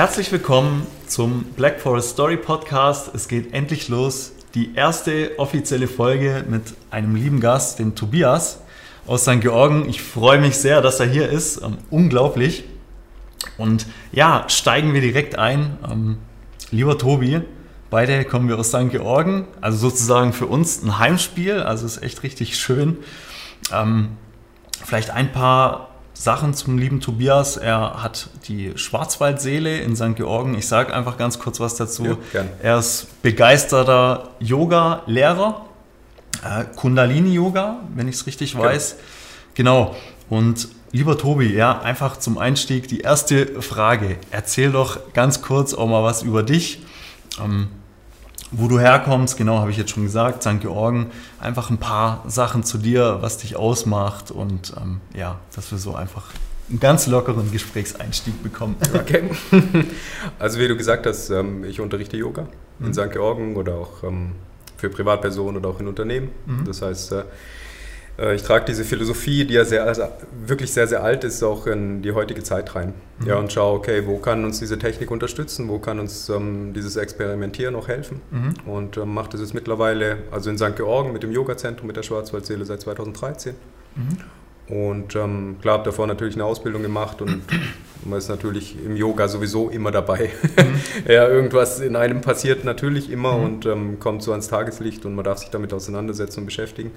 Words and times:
Herzlich 0.00 0.32
willkommen 0.32 0.86
zum 1.08 1.44
Black 1.56 1.78
Forest 1.78 2.12
Story 2.12 2.38
Podcast. 2.38 3.14
Es 3.14 3.28
geht 3.28 3.52
endlich 3.52 3.90
los. 3.90 4.32
Die 4.54 4.74
erste 4.74 5.38
offizielle 5.38 5.88
Folge 5.88 6.42
mit 6.48 6.72
einem 6.90 7.16
lieben 7.16 7.38
Gast, 7.38 7.78
dem 7.78 7.94
Tobias 7.94 8.60
aus 9.06 9.24
St. 9.24 9.42
Georgen. 9.42 9.86
Ich 9.90 10.00
freue 10.00 10.40
mich 10.40 10.56
sehr, 10.56 10.80
dass 10.80 11.00
er 11.00 11.06
hier 11.06 11.28
ist. 11.28 11.60
Ähm, 11.60 11.76
unglaublich. 11.90 12.64
Und 13.58 13.84
ja, 14.10 14.46
steigen 14.48 14.94
wir 14.94 15.02
direkt 15.02 15.38
ein. 15.38 15.76
Ähm, 15.86 16.16
lieber 16.70 16.96
Tobi, 16.96 17.42
beide 17.90 18.24
kommen 18.24 18.48
wir 18.48 18.58
aus 18.58 18.68
St. 18.68 18.88
Georgen, 18.88 19.48
also 19.60 19.76
sozusagen 19.90 20.32
für 20.32 20.46
uns 20.46 20.82
ein 20.82 20.98
Heimspiel. 20.98 21.60
Also 21.60 21.84
ist 21.84 22.02
echt 22.02 22.22
richtig 22.22 22.58
schön. 22.58 22.96
Ähm, 23.70 24.16
vielleicht 24.82 25.10
ein 25.10 25.30
paar 25.30 25.89
Sachen 26.20 26.52
zum 26.52 26.76
lieben 26.76 27.00
Tobias. 27.00 27.56
Er 27.56 28.02
hat 28.02 28.28
die 28.46 28.72
Schwarzwaldseele 28.76 29.78
in 29.78 29.96
St. 29.96 30.16
Georgen. 30.16 30.54
Ich 30.54 30.68
sage 30.68 30.92
einfach 30.92 31.16
ganz 31.16 31.38
kurz 31.38 31.60
was 31.60 31.76
dazu. 31.76 32.18
Ja, 32.34 32.44
er 32.62 32.78
ist 32.78 33.22
begeisterter 33.22 34.28
Yoga-Lehrer, 34.38 35.64
äh, 36.44 36.64
Kundalini-Yoga, 36.76 37.80
wenn 37.94 38.06
ich 38.06 38.16
es 38.16 38.26
richtig 38.26 38.54
weiß. 38.54 38.96
Genau. 39.54 39.96
Und 40.28 40.68
lieber 40.92 41.16
Tobi, 41.16 41.54
ja, 41.54 41.80
einfach 41.80 42.18
zum 42.18 42.36
Einstieg 42.36 42.86
die 42.86 43.00
erste 43.00 43.62
Frage. 43.62 44.18
Erzähl 44.30 44.72
doch 44.72 45.14
ganz 45.14 45.40
kurz 45.40 45.72
auch 45.72 45.88
mal 45.88 46.02
was 46.02 46.22
über 46.22 46.42
dich. 46.42 46.82
Ähm, 47.42 47.68
wo 48.52 48.68
du 48.68 48.80
herkommst, 48.80 49.36
genau, 49.36 49.58
habe 49.58 49.70
ich 49.70 49.76
jetzt 49.76 49.90
schon 49.90 50.04
gesagt, 50.04 50.42
St. 50.42 50.60
Georgen, 50.60 51.10
einfach 51.40 51.70
ein 51.70 51.78
paar 51.78 52.24
Sachen 52.26 52.64
zu 52.64 52.78
dir, 52.78 53.18
was 53.20 53.38
dich 53.38 53.56
ausmacht 53.56 54.30
und 54.30 54.74
ähm, 54.80 55.00
ja, 55.14 55.38
dass 55.54 55.70
wir 55.70 55.78
so 55.78 55.94
einfach 55.94 56.30
einen 56.68 56.80
ganz 56.80 57.06
lockeren 57.06 57.50
Gesprächseinstieg 57.50 58.42
bekommen. 58.42 58.76
Okay. 58.94 59.30
Also 60.38 60.58
wie 60.58 60.68
du 60.68 60.76
gesagt 60.76 61.06
hast, 61.06 61.30
ähm, 61.30 61.64
ich 61.64 61.80
unterrichte 61.80 62.16
Yoga 62.16 62.46
in 62.80 62.86
mhm. 62.86 62.94
St. 62.94 63.10
Georgen 63.12 63.56
oder 63.56 63.76
auch 63.76 64.02
ähm, 64.04 64.32
für 64.76 64.88
Privatpersonen 64.88 65.56
oder 65.58 65.68
auch 65.68 65.80
in 65.80 65.88
Unternehmen. 65.88 66.30
Mhm. 66.46 66.64
Das 66.64 66.82
heißt, 66.82 67.12
äh, 67.12 67.24
ich 68.34 68.42
trage 68.42 68.66
diese 68.66 68.84
Philosophie, 68.84 69.44
die 69.46 69.54
ja 69.54 69.64
sehr, 69.64 69.84
also 69.84 70.02
wirklich 70.46 70.72
sehr, 70.72 70.86
sehr 70.86 71.02
alt 71.02 71.24
ist, 71.24 71.42
auch 71.42 71.66
in 71.66 72.02
die 72.02 72.12
heutige 72.12 72.42
Zeit 72.42 72.74
rein. 72.74 72.92
Mhm. 73.18 73.26
Ja, 73.26 73.36
und 73.36 73.52
schaue, 73.52 73.78
okay, 73.78 74.02
wo 74.06 74.18
kann 74.18 74.44
uns 74.44 74.58
diese 74.58 74.78
Technik 74.78 75.10
unterstützen, 75.10 75.68
wo 75.68 75.78
kann 75.78 75.98
uns 75.98 76.28
ähm, 76.28 76.72
dieses 76.74 76.96
Experimentieren 76.96 77.74
auch 77.74 77.88
helfen. 77.88 78.20
Mhm. 78.30 78.54
Und 78.70 78.96
ähm, 78.98 79.14
mache 79.14 79.30
das 79.30 79.40
jetzt 79.40 79.54
mittlerweile, 79.54 80.18
also 80.30 80.50
in 80.50 80.58
St. 80.58 80.76
Georgen 80.76 81.12
mit 81.12 81.22
dem 81.22 81.32
Yoga-Zentrum 81.32 81.86
mit 81.86 81.96
der 81.96 82.02
Schwarzwaldseele 82.02 82.64
seit 82.66 82.82
2013. 82.82 83.54
Mhm. 83.96 84.18
Und 84.70 85.16
ähm, 85.16 85.56
klar, 85.60 85.78
habe 85.78 85.84
davor 85.84 86.06
natürlich 86.06 86.34
eine 86.34 86.44
Ausbildung 86.44 86.82
gemacht 86.82 87.22
und 87.22 87.42
man 88.04 88.18
ist 88.18 88.28
natürlich 88.28 88.76
im 88.84 88.96
Yoga 88.96 89.28
sowieso 89.28 89.68
immer 89.70 89.90
dabei. 89.90 90.30
Mhm. 90.56 90.80
ja, 91.10 91.26
irgendwas 91.26 91.80
in 91.80 91.96
einem 91.96 92.20
passiert 92.20 92.64
natürlich 92.64 93.10
immer 93.10 93.38
mhm. 93.38 93.44
und 93.44 93.66
ähm, 93.66 93.98
kommt 93.98 94.22
so 94.22 94.30
ans 94.32 94.48
Tageslicht 94.48 95.06
und 95.06 95.14
man 95.14 95.24
darf 95.24 95.38
sich 95.38 95.50
damit 95.50 95.72
auseinandersetzen 95.72 96.40
und 96.40 96.46
beschäftigen. 96.46 96.92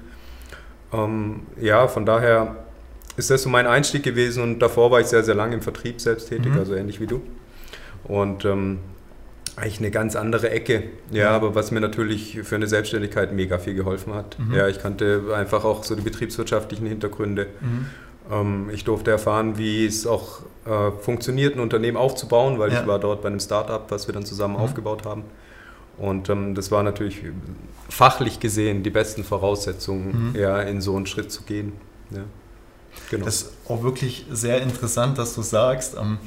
Ähm, 0.94 1.41
ja, 1.59 1.88
von 1.88 2.05
daher 2.05 2.55
ist 3.17 3.30
das 3.30 3.44
so 3.44 3.49
mein 3.49 3.67
Einstieg 3.67 4.03
gewesen 4.03 4.44
und 4.44 4.59
davor 4.59 4.91
war 4.91 5.00
ich 5.00 5.08
sehr, 5.08 5.23
sehr 5.23 5.35
lange 5.35 5.55
im 5.55 5.61
Vertrieb 5.61 6.02
selbst 6.02 6.30
tätig, 6.30 6.53
mhm. 6.53 6.59
also 6.59 6.75
ähnlich 6.75 7.00
wie 7.00 7.08
du. 7.08 7.22
Und 8.05 8.45
ähm, 8.45 8.80
eigentlich 9.55 9.80
eine 9.80 9.91
ganz 9.91 10.16
andere 10.16 10.50
Ecke, 10.50 10.83
ja, 11.11 11.30
mhm. 11.30 11.35
aber 11.35 11.55
was 11.55 11.72
mir 11.72 11.80
natürlich 11.80 12.39
für 12.44 12.55
eine 12.55 12.67
Selbstständigkeit 12.67 13.33
mega 13.33 13.59
viel 13.59 13.75
geholfen 13.75 14.13
hat. 14.13 14.38
Mhm. 14.39 14.55
Ja, 14.55 14.67
ich 14.67 14.80
kannte 14.80 15.33
einfach 15.35 15.63
auch 15.63 15.83
so 15.83 15.95
die 15.95 16.02
betriebswirtschaftlichen 16.02 16.88
Hintergründe. 16.88 17.47
Mhm. 17.61 17.85
Ähm, 18.31 18.69
ich 18.73 18.84
durfte 18.84 19.12
erfahren, 19.12 19.57
wie 19.57 19.85
es 19.85 20.07
auch 20.07 20.41
äh, 20.66 20.91
funktioniert, 21.00 21.56
ein 21.56 21.59
Unternehmen 21.59 21.97
aufzubauen, 21.97 22.57
weil 22.57 22.72
ja. 22.72 22.81
ich 22.81 22.88
war 22.88 22.97
dort 23.00 23.22
bei 23.22 23.28
einem 23.28 23.39
Startup, 23.39 23.85
was 23.89 24.07
wir 24.07 24.13
dann 24.13 24.25
zusammen 24.25 24.56
mhm. 24.56 24.62
aufgebaut 24.62 25.06
haben. 25.06 25.23
Und 25.98 26.30
ähm, 26.30 26.56
das 26.56 26.72
war 26.72 26.84
natürlich 26.84 27.22
fachlich 27.90 28.40
gesehen 28.40 28.84
die 28.84 28.90
besten 28.90 29.24
Voraussetzungen, 29.24 30.31
mhm. 30.31 30.40
ja, 30.40 30.62
in 30.62 30.81
so 30.81 30.96
einen 30.96 31.06
Schritt 31.06 31.31
zu 31.31 31.44
gehen. 31.44 31.74
Ja. 32.12 32.24
Genau. 33.09 33.26
Das 33.26 33.44
ist 33.44 33.54
auch 33.68 33.84
wirklich 33.84 34.26
sehr 34.31 34.62
interessant, 34.62 35.18
dass 35.18 35.36
du 35.36 35.42
sagst. 35.42 35.96
Ähm, 35.96 36.18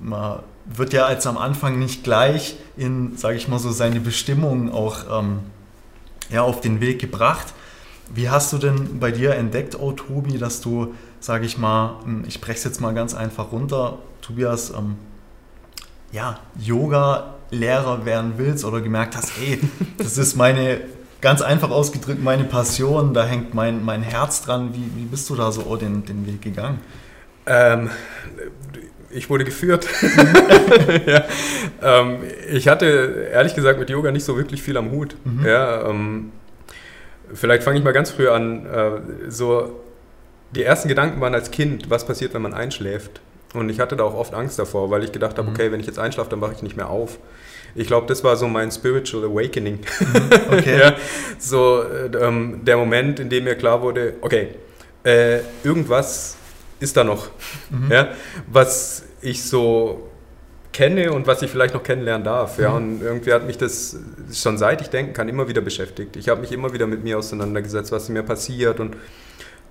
man 0.00 0.40
wird 0.66 0.92
ja 0.92 1.06
als 1.06 1.26
am 1.26 1.38
Anfang 1.38 1.78
nicht 1.78 2.04
gleich 2.04 2.56
in, 2.76 3.16
sage 3.16 3.36
ich 3.36 3.48
mal 3.48 3.58
so, 3.58 3.70
seine 3.70 4.00
Bestimmung 4.00 4.70
auch 4.72 5.20
ähm, 5.20 5.40
ja, 6.30 6.42
auf 6.42 6.60
den 6.60 6.80
Weg 6.80 7.00
gebracht. 7.00 7.54
Wie 8.14 8.28
hast 8.28 8.52
du 8.52 8.58
denn 8.58 9.00
bei 9.00 9.10
dir 9.10 9.34
entdeckt, 9.34 9.78
oh 9.78 9.92
Tobi, 9.92 10.38
dass 10.38 10.60
du, 10.60 10.94
sage 11.20 11.46
ich 11.46 11.58
mal, 11.58 12.00
hm, 12.04 12.24
ich 12.26 12.40
breche 12.40 12.58
es 12.58 12.64
jetzt 12.64 12.80
mal 12.80 12.94
ganz 12.94 13.14
einfach 13.14 13.52
runter, 13.52 13.98
Tobias, 14.20 14.70
ähm, 14.70 14.96
ja, 16.12 16.38
Yoga-Lehrer 17.50 18.04
werden 18.04 18.34
willst 18.36 18.64
oder 18.64 18.80
gemerkt 18.80 19.16
hast, 19.16 19.32
ey, 19.40 19.60
das 19.98 20.18
ist 20.18 20.36
meine, 20.36 20.80
ganz 21.20 21.42
einfach 21.42 21.70
ausgedrückt, 21.70 22.22
meine 22.22 22.44
Passion, 22.44 23.14
da 23.14 23.24
hängt 23.24 23.54
mein, 23.54 23.84
mein 23.84 24.02
Herz 24.02 24.42
dran. 24.42 24.74
Wie, 24.74 25.00
wie 25.00 25.04
bist 25.04 25.28
du 25.30 25.36
da 25.36 25.52
so 25.52 25.64
oh, 25.68 25.76
den, 25.76 26.04
den 26.04 26.26
Weg 26.26 26.42
gegangen? 26.42 26.78
Ähm, 27.46 27.90
ich 29.10 29.30
wurde 29.30 29.44
geführt. 29.44 29.86
ja. 31.06 31.24
ähm, 31.82 32.18
ich 32.50 32.68
hatte 32.68 33.28
ehrlich 33.32 33.54
gesagt 33.54 33.78
mit 33.78 33.88
Yoga 33.88 34.10
nicht 34.10 34.24
so 34.24 34.36
wirklich 34.36 34.62
viel 34.62 34.76
am 34.76 34.90
Hut. 34.90 35.16
Mhm. 35.24 35.46
Ja, 35.46 35.88
ähm, 35.88 36.32
vielleicht 37.32 37.62
fange 37.62 37.78
ich 37.78 37.84
mal 37.84 37.92
ganz 37.92 38.10
früh 38.10 38.28
an. 38.28 38.66
Äh, 38.66 39.30
so 39.30 39.80
die 40.54 40.62
ersten 40.62 40.88
Gedanken 40.88 41.20
waren 41.20 41.34
als 41.34 41.50
Kind, 41.50 41.90
was 41.90 42.06
passiert, 42.06 42.34
wenn 42.34 42.42
man 42.42 42.54
einschläft. 42.54 43.20
Und 43.54 43.70
ich 43.70 43.80
hatte 43.80 43.96
da 43.96 44.04
auch 44.04 44.14
oft 44.14 44.34
Angst 44.34 44.58
davor, 44.58 44.90
weil 44.90 45.04
ich 45.04 45.12
gedacht 45.12 45.38
habe, 45.38 45.48
mhm. 45.48 45.54
okay, 45.54 45.72
wenn 45.72 45.80
ich 45.80 45.86
jetzt 45.86 45.98
einschlafe, 45.98 46.30
dann 46.30 46.40
wache 46.40 46.52
ich 46.54 46.62
nicht 46.62 46.76
mehr 46.76 46.90
auf. 46.90 47.18
Ich 47.74 47.86
glaube, 47.86 48.06
das 48.06 48.24
war 48.24 48.36
so 48.36 48.48
mein 48.48 48.70
Spiritual 48.70 49.24
Awakening. 49.24 49.80
Mhm. 50.00 50.30
Okay. 50.50 50.78
ja, 50.80 50.94
so 51.38 51.82
äh, 51.82 52.06
ähm, 52.16 52.60
der 52.64 52.76
Moment, 52.76 53.20
in 53.20 53.28
dem 53.28 53.44
mir 53.44 53.54
klar 53.54 53.82
wurde, 53.82 54.14
okay, 54.20 54.48
äh, 55.04 55.40
irgendwas 55.62 56.36
ist 56.80 56.96
da 56.96 57.04
noch, 57.04 57.28
mhm. 57.70 57.90
ja, 57.90 58.08
was 58.46 59.04
ich 59.20 59.42
so 59.44 60.10
kenne 60.72 61.12
und 61.12 61.26
was 61.26 61.40
ich 61.40 61.50
vielleicht 61.50 61.72
noch 61.72 61.82
kennenlernen 61.82 62.24
darf. 62.24 62.58
Ja, 62.58 62.70
mhm. 62.70 62.76
und 62.76 63.02
irgendwie 63.02 63.32
hat 63.32 63.46
mich 63.46 63.56
das 63.56 63.96
schon 64.32 64.58
seit 64.58 64.82
ich 64.82 64.88
denken 64.88 65.14
kann 65.14 65.28
immer 65.28 65.48
wieder 65.48 65.62
beschäftigt. 65.62 66.16
Ich 66.16 66.28
habe 66.28 66.42
mich 66.42 66.52
immer 66.52 66.72
wieder 66.72 66.86
mit 66.86 67.02
mir 67.02 67.18
auseinandergesetzt, 67.18 67.92
was 67.92 68.08
mir 68.08 68.22
passiert 68.22 68.80
und 68.80 68.96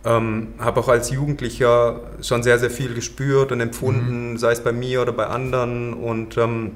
ähm, 0.06 0.54
habe 0.60 0.80
auch 0.80 0.88
als 0.88 1.10
Jugendlicher 1.10 2.02
schon 2.22 2.44
sehr, 2.44 2.60
sehr 2.60 2.70
viel 2.70 2.94
gespürt 2.94 3.52
und 3.52 3.60
empfunden, 3.60 4.32
mhm. 4.32 4.38
sei 4.38 4.52
es 4.52 4.62
bei 4.62 4.72
mir 4.72 5.02
oder 5.02 5.12
bei 5.12 5.26
anderen. 5.26 5.94
Und 5.94 6.38
ähm, 6.38 6.74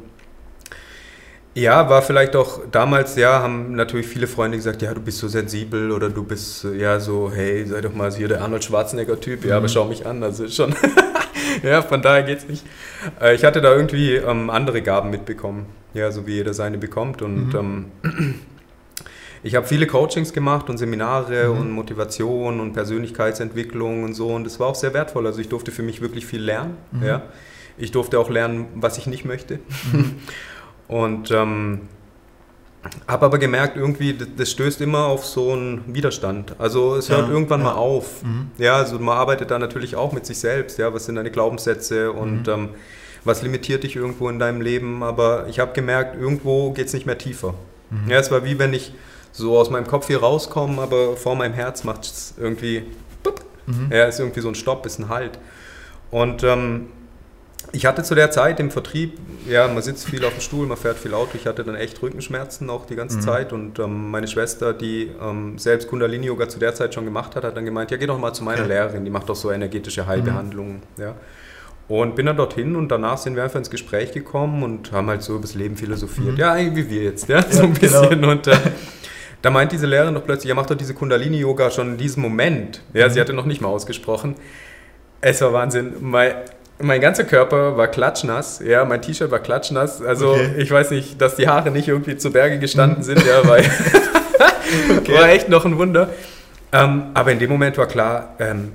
ja, 1.54 1.90
war 1.90 2.02
vielleicht 2.02 2.36
auch 2.36 2.62
damals, 2.72 3.16
ja, 3.16 3.42
haben 3.42 3.76
natürlich 3.76 4.08
viele 4.08 4.28
Freunde 4.28 4.58
gesagt, 4.58 4.82
ja, 4.82 4.94
du 4.94 5.02
bist 5.02 5.20
so 5.20 5.28
sensibel 5.28 5.92
oder 5.92 6.10
du 6.10 6.24
bist 6.24 6.66
ja 6.78 7.00
so, 7.00 7.32
hey, 7.32 7.66
sei 7.66 7.82
doch 7.82 7.94
mal 7.94 8.12
hier 8.12 8.28
der 8.28 8.42
Arnold 8.42 8.64
Schwarzenegger-Typ, 8.64 9.46
ja, 9.46 9.52
mhm. 9.52 9.58
aber 9.58 9.68
schau 9.68 9.86
mich 9.86 10.06
an, 10.06 10.24
also 10.24 10.48
schon, 10.48 10.76
ja, 11.64 11.82
von 11.82 12.02
daher 12.02 12.24
geht's 12.24 12.48
nicht. 12.48 12.66
Äh, 13.22 13.36
ich 13.36 13.44
hatte 13.44 13.62
da 13.62 13.74
irgendwie 13.74 14.16
ähm, 14.16 14.50
andere 14.50 14.82
Gaben 14.82 15.10
mitbekommen, 15.10 15.68
ja, 15.94 16.12
so 16.12 16.26
wie 16.26 16.36
jeder 16.36 16.54
seine 16.54 16.78
bekommt 16.78 17.22
und 17.22 17.54
mhm. 17.54 17.92
ähm, 18.04 18.36
ich 19.44 19.56
habe 19.56 19.66
viele 19.66 19.88
Coachings 19.88 20.34
gemacht 20.34 20.70
und 20.70 20.78
Seminare 20.78 21.50
mhm. 21.50 21.60
und 21.60 21.72
Motivation 21.72 22.60
und 22.60 22.74
Persönlichkeitsentwicklung 22.74 24.04
und 24.04 24.14
so 24.14 24.30
und 24.30 24.44
das 24.44 24.60
war 24.60 24.68
auch 24.68 24.76
sehr 24.76 24.94
wertvoll. 24.94 25.26
Also 25.28 25.40
ich 25.40 25.50
durfte 25.50 25.72
für 25.72 25.84
mich 25.84 26.02
wirklich 26.02 26.26
viel 26.26 26.42
lernen. 26.42 26.78
Mhm. 26.92 27.04
Ja. 27.04 27.22
Ich 27.78 27.92
durfte 27.92 28.20
auch 28.20 28.30
lernen, 28.30 28.68
was 28.76 28.98
ich 28.98 29.08
nicht 29.08 29.26
möchte. 29.26 29.60
Mhm. 29.94 30.16
und 30.88 31.32
ähm, 31.32 31.82
habe 33.08 33.26
aber 33.26 33.40
gemerkt, 33.40 33.76
irgendwie, 33.76 34.18
das, 34.38 34.52
stößt 34.52 34.82
immer 34.82 35.06
auf 35.06 35.26
so 35.26 35.52
einen 35.52 35.84
Widerstand. 35.88 36.56
Also 36.60 36.96
es 36.96 37.10
hört 37.10 37.28
ja, 37.28 37.34
irgendwann 37.34 37.62
ja. 37.62 37.68
mal 37.68 37.74
auf. 37.74 38.24
Mhm. 38.24 38.52
Ja, 38.58 38.76
also 38.76 39.00
man 39.00 39.18
arbeitet 39.18 39.52
da 39.52 39.60
natürlich 39.60 39.96
auch 39.96 40.14
mit 40.14 40.26
sich 40.26 40.40
selbst. 40.40 40.78
Ja, 40.78 40.94
was 40.94 41.06
sind 41.06 41.16
deine 41.16 41.32
Glaubenssätze 41.32 42.12
und 42.12 42.48
mhm. 42.48 42.54
ähm, 42.54 42.70
was 43.26 43.42
limitiert 43.42 43.84
dich 43.84 43.96
irgendwo 43.96 44.30
in 44.30 44.40
deinem 44.40 44.62
Leben? 44.62 45.04
Aber 45.04 45.48
ich 45.50 45.60
habe 45.60 45.74
gemerkt, 45.74 46.16
irgendwo 46.20 46.72
geht 46.72 46.88
es 46.88 46.94
nicht 46.94 47.06
mehr 47.06 47.18
tiefer. 47.18 47.54
Mhm. 47.90 48.10
Ja, 48.10 48.18
es 48.18 48.32
war 48.32 48.46
wie 48.46 48.60
wenn 48.60 48.74
ich 48.74 48.94
so 49.32 49.58
aus 49.58 49.70
meinem 49.70 49.88
Kopf 49.88 50.08
hier 50.08 50.20
rauskommen, 50.20 50.80
aber 50.80 51.16
vor 51.16 51.36
meinem 51.36 51.54
Herz 51.54 51.84
macht 51.84 52.04
es 52.04 52.34
irgendwie, 52.38 52.84
mhm. 53.66 53.90
ja, 53.92 54.06
ist 54.06 54.20
irgendwie 54.20 54.42
so 54.42 54.50
ein 54.50 54.56
Stopp, 54.56 54.86
ist 54.86 55.00
ein 55.00 55.10
Halt. 55.10 55.40
Und 56.12 56.44
ähm, 56.44 56.88
ich 57.72 57.86
hatte 57.86 58.04
zu 58.04 58.16
der 58.16 58.32
Zeit 58.32 58.60
im 58.60 58.72
Vertrieb, 58.72 59.20
ja, 59.48 59.68
man 59.68 59.84
sitzt 59.84 60.08
viel 60.08 60.24
auf 60.26 60.34
dem 60.34 60.42
Stuhl, 60.42 60.66
man 60.66 60.78
fährt 60.78 60.98
viel 60.98 61.14
Auto. 61.14 61.32
Ich 61.36 61.46
hatte 61.46 61.64
dann 61.64 61.76
echt 61.76 62.02
Rückenschmerzen 62.02 62.70
auch 62.70 62.86
die 62.86 62.96
ganze 62.96 63.18
mhm. 63.18 63.22
Zeit. 63.22 63.54
Und 63.54 63.80
ähm, 63.80 64.12
meine 64.12 64.28
Schwester, 64.28 64.74
die 64.74 65.12
ähm, 65.22 65.58
selbst 65.58 65.88
Kundalini-Yoga 65.88 66.50
zu 66.50 66.60
der 66.60 66.74
Zeit 66.74 66.94
schon 66.94 67.06
gemacht 67.06 67.36
hat, 67.36 67.44
hat 67.44 67.56
dann 67.56 67.66
gemeint, 67.66 67.92
ja, 67.92 67.98
geh 67.98 68.08
doch 68.08 68.18
mal 68.18 68.34
zu 68.34 68.44
meiner. 68.44 68.66
Lehrerin, 68.66 69.06
die 69.06 69.12
macht 69.12 69.30
doch 69.30 69.36
so 69.36 69.52
energetische 69.52 70.06
Heilbehandlungen. 70.06 70.82
Mhm. 70.98 71.04
Ja. 71.04 71.16
Und 71.88 72.16
bin 72.16 72.28
dann 72.28 72.38
dorthin 72.38 72.76
und 72.76 72.90
danach 72.90 73.18
sind 73.18 73.36
wir 73.36 73.44
einfach 73.44 73.58
ins 73.58 73.70
Gespräch 73.70 74.12
gekommen 74.12 74.62
und 74.62 74.92
haben 74.92 75.08
halt 75.08 75.24
so 75.24 75.34
über 75.34 75.42
das 75.42 75.56
Leben 75.56 75.76
philosophiert. 75.76 76.34
Mhm. 76.34 76.38
Ja, 76.38 76.58
wie 76.58 76.90
wir 76.90 77.04
jetzt, 77.04 77.28
ja, 77.30 77.42
so 77.42 77.64
ein 77.64 77.74
genau. 77.74 78.02
bisschen. 78.02 78.10
Genau. 78.10 78.32
Und 78.32 78.48
äh, 78.48 78.58
da 79.42 79.50
meint 79.50 79.72
diese 79.72 79.86
Lehrerin 79.86 80.14
doch 80.14 80.26
plötzlich, 80.26 80.50
ja, 80.50 80.56
macht 80.56 80.70
doch 80.70 80.76
diese 80.76 80.94
Kundalini-Yoga 80.94 81.72
schon 81.72 81.92
in 81.92 81.98
diesem 81.98 82.24
Moment. 82.24 82.82
Ja, 82.94 83.08
mhm. 83.08 83.12
sie 83.12 83.22
hatte 83.22 83.34
noch 83.34 83.46
nicht 83.46 83.62
mal 83.62 83.70
ausgesprochen. 83.70 84.36
Es 85.22 85.42
war 85.42 85.54
Wahnsinn. 85.54 85.94
Mein, 86.02 86.34
mein 86.80 87.02
ganzer 87.02 87.24
Körper 87.24 87.78
war 87.78 87.88
klatschnass, 87.88 88.62
ja, 88.66 88.86
mein 88.86 89.02
T-Shirt 89.02 89.32
war 89.32 89.40
klatschnass. 89.40 90.02
Also 90.02 90.32
okay. 90.32 90.56
ich 90.58 90.72
weiß 90.72 90.92
nicht, 90.92 91.22
dass 91.22 91.36
die 91.36 91.48
Haare 91.48 91.72
nicht 91.72 91.88
irgendwie 91.88 92.18
zu 92.18 92.32
Berge 92.32 92.60
gestanden 92.60 93.04
sind, 93.04 93.26
ja, 93.26 93.48
weil 93.48 93.62
okay. 94.98 95.14
war 95.14 95.30
echt 95.30 95.50
noch 95.50 95.66
ein 95.66 95.78
Wunder. 95.78 96.10
Ähm, 96.72 97.08
aber 97.14 97.32
in 97.32 97.40
dem 97.40 97.50
Moment 97.50 97.78
war 97.78 97.88
klar, 97.88 98.36
ähm, 98.40 98.72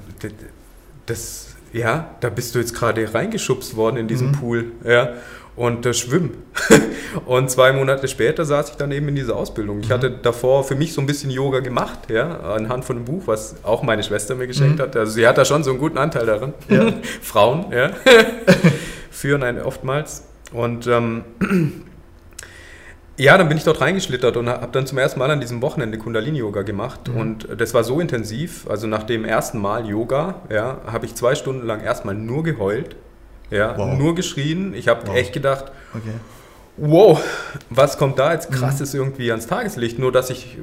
das, 1.07 1.49
ja, 1.73 2.11
da 2.21 2.29
bist 2.29 2.55
du 2.55 2.59
jetzt 2.59 2.75
gerade 2.75 3.13
reingeschubst 3.13 3.77
worden 3.77 3.99
in 3.99 4.09
diesen 4.09 4.29
mhm. 4.29 4.33
Pool, 4.33 4.65
ja 4.85 5.15
und 5.57 5.87
äh, 5.87 5.95
schwimmen. 5.95 6.43
und 7.27 7.51
zwei 7.51 7.73
Monate 7.73 8.09
später 8.09 8.45
saß 8.45 8.71
ich 8.71 8.77
dann 8.77 8.91
eben 8.93 9.09
in 9.09 9.15
dieser 9.15 9.37
Ausbildung. 9.37 9.81
Ich 9.81 9.89
mhm. 9.89 9.93
hatte 9.93 10.11
davor 10.11 10.65
für 10.65 10.75
mich 10.75 10.93
so 10.93 11.01
ein 11.01 11.07
bisschen 11.07 11.31
Yoga 11.31 11.61
gemacht, 11.61 12.11
ja, 12.11 12.41
anhand 12.41 12.85
von 12.85 12.97
einem 12.97 13.05
Buch, 13.05 13.23
was 13.27 13.57
auch 13.63 13.83
meine 13.83 14.03
Schwester 14.03 14.35
mir 14.35 14.47
geschenkt 14.47 14.79
mhm. 14.79 14.83
hat. 14.83 14.97
Also 14.97 15.13
sie 15.13 15.27
hat 15.27 15.39
da 15.39 15.45
schon 15.45 15.63
so 15.63 15.71
einen 15.71 15.79
guten 15.79 15.99
Anteil 15.99 16.27
daran. 16.27 16.55
Ja. 16.69 16.93
Frauen, 17.23 17.67
ja, 17.73 17.91
führen 19.11 19.43
einen 19.43 19.63
oftmals. 19.63 20.25
Und 20.53 20.87
ähm, 20.87 21.25
ja, 23.17 23.39
dann 23.39 23.49
bin 23.49 23.57
ich 23.57 23.65
dort 23.65 23.81
reingeschlittert 23.81 24.37
und 24.37 24.49
habe 24.49 24.73
dann 24.73 24.87
zum 24.87 24.99
ersten 24.99 25.21
Mal 25.21 25.31
an 25.31 25.41
diesem 25.41 25.63
Wochenende 25.63 25.99
Kundalini-Yoga 25.99 26.63
gemacht. 26.63 27.09
Mhm. 27.09 27.17
Und 27.17 27.49
das 27.57 27.75
war 27.75 27.85
so 27.85 28.01
intensiv, 28.01 28.69
also 28.69 28.89
nach 28.89 29.05
dem 29.05 29.25
ersten 29.25 29.59
Mal 29.59 29.87
Yoga, 29.87 30.43
ja, 30.51 30.79
habe 30.87 31.07
ich 31.07 31.15
zwei 31.15 31.37
Stunden 31.37 31.65
lang 31.65 31.81
erstmal 31.81 32.17
nur 32.17 32.43
geheult 32.43 32.97
ja, 33.55 33.77
wow. 33.79 33.97
nur 33.97 34.15
geschrien. 34.15 34.75
Ich 34.75 34.89
habe 34.89 35.07
wow. 35.07 35.17
echt 35.17 35.33
gedacht, 35.33 35.67
okay. 35.93 36.15
wow, 36.77 37.23
was 37.71 37.97
kommt 37.97 38.19
da 38.19 38.33
jetzt 38.33 38.51
krasses 38.51 38.93
mhm. 38.93 39.01
irgendwie 39.01 39.31
ans 39.31 39.47
Tageslicht? 39.47 39.99
Nur, 39.99 40.13
dass 40.13 40.31
ich, 40.31 40.59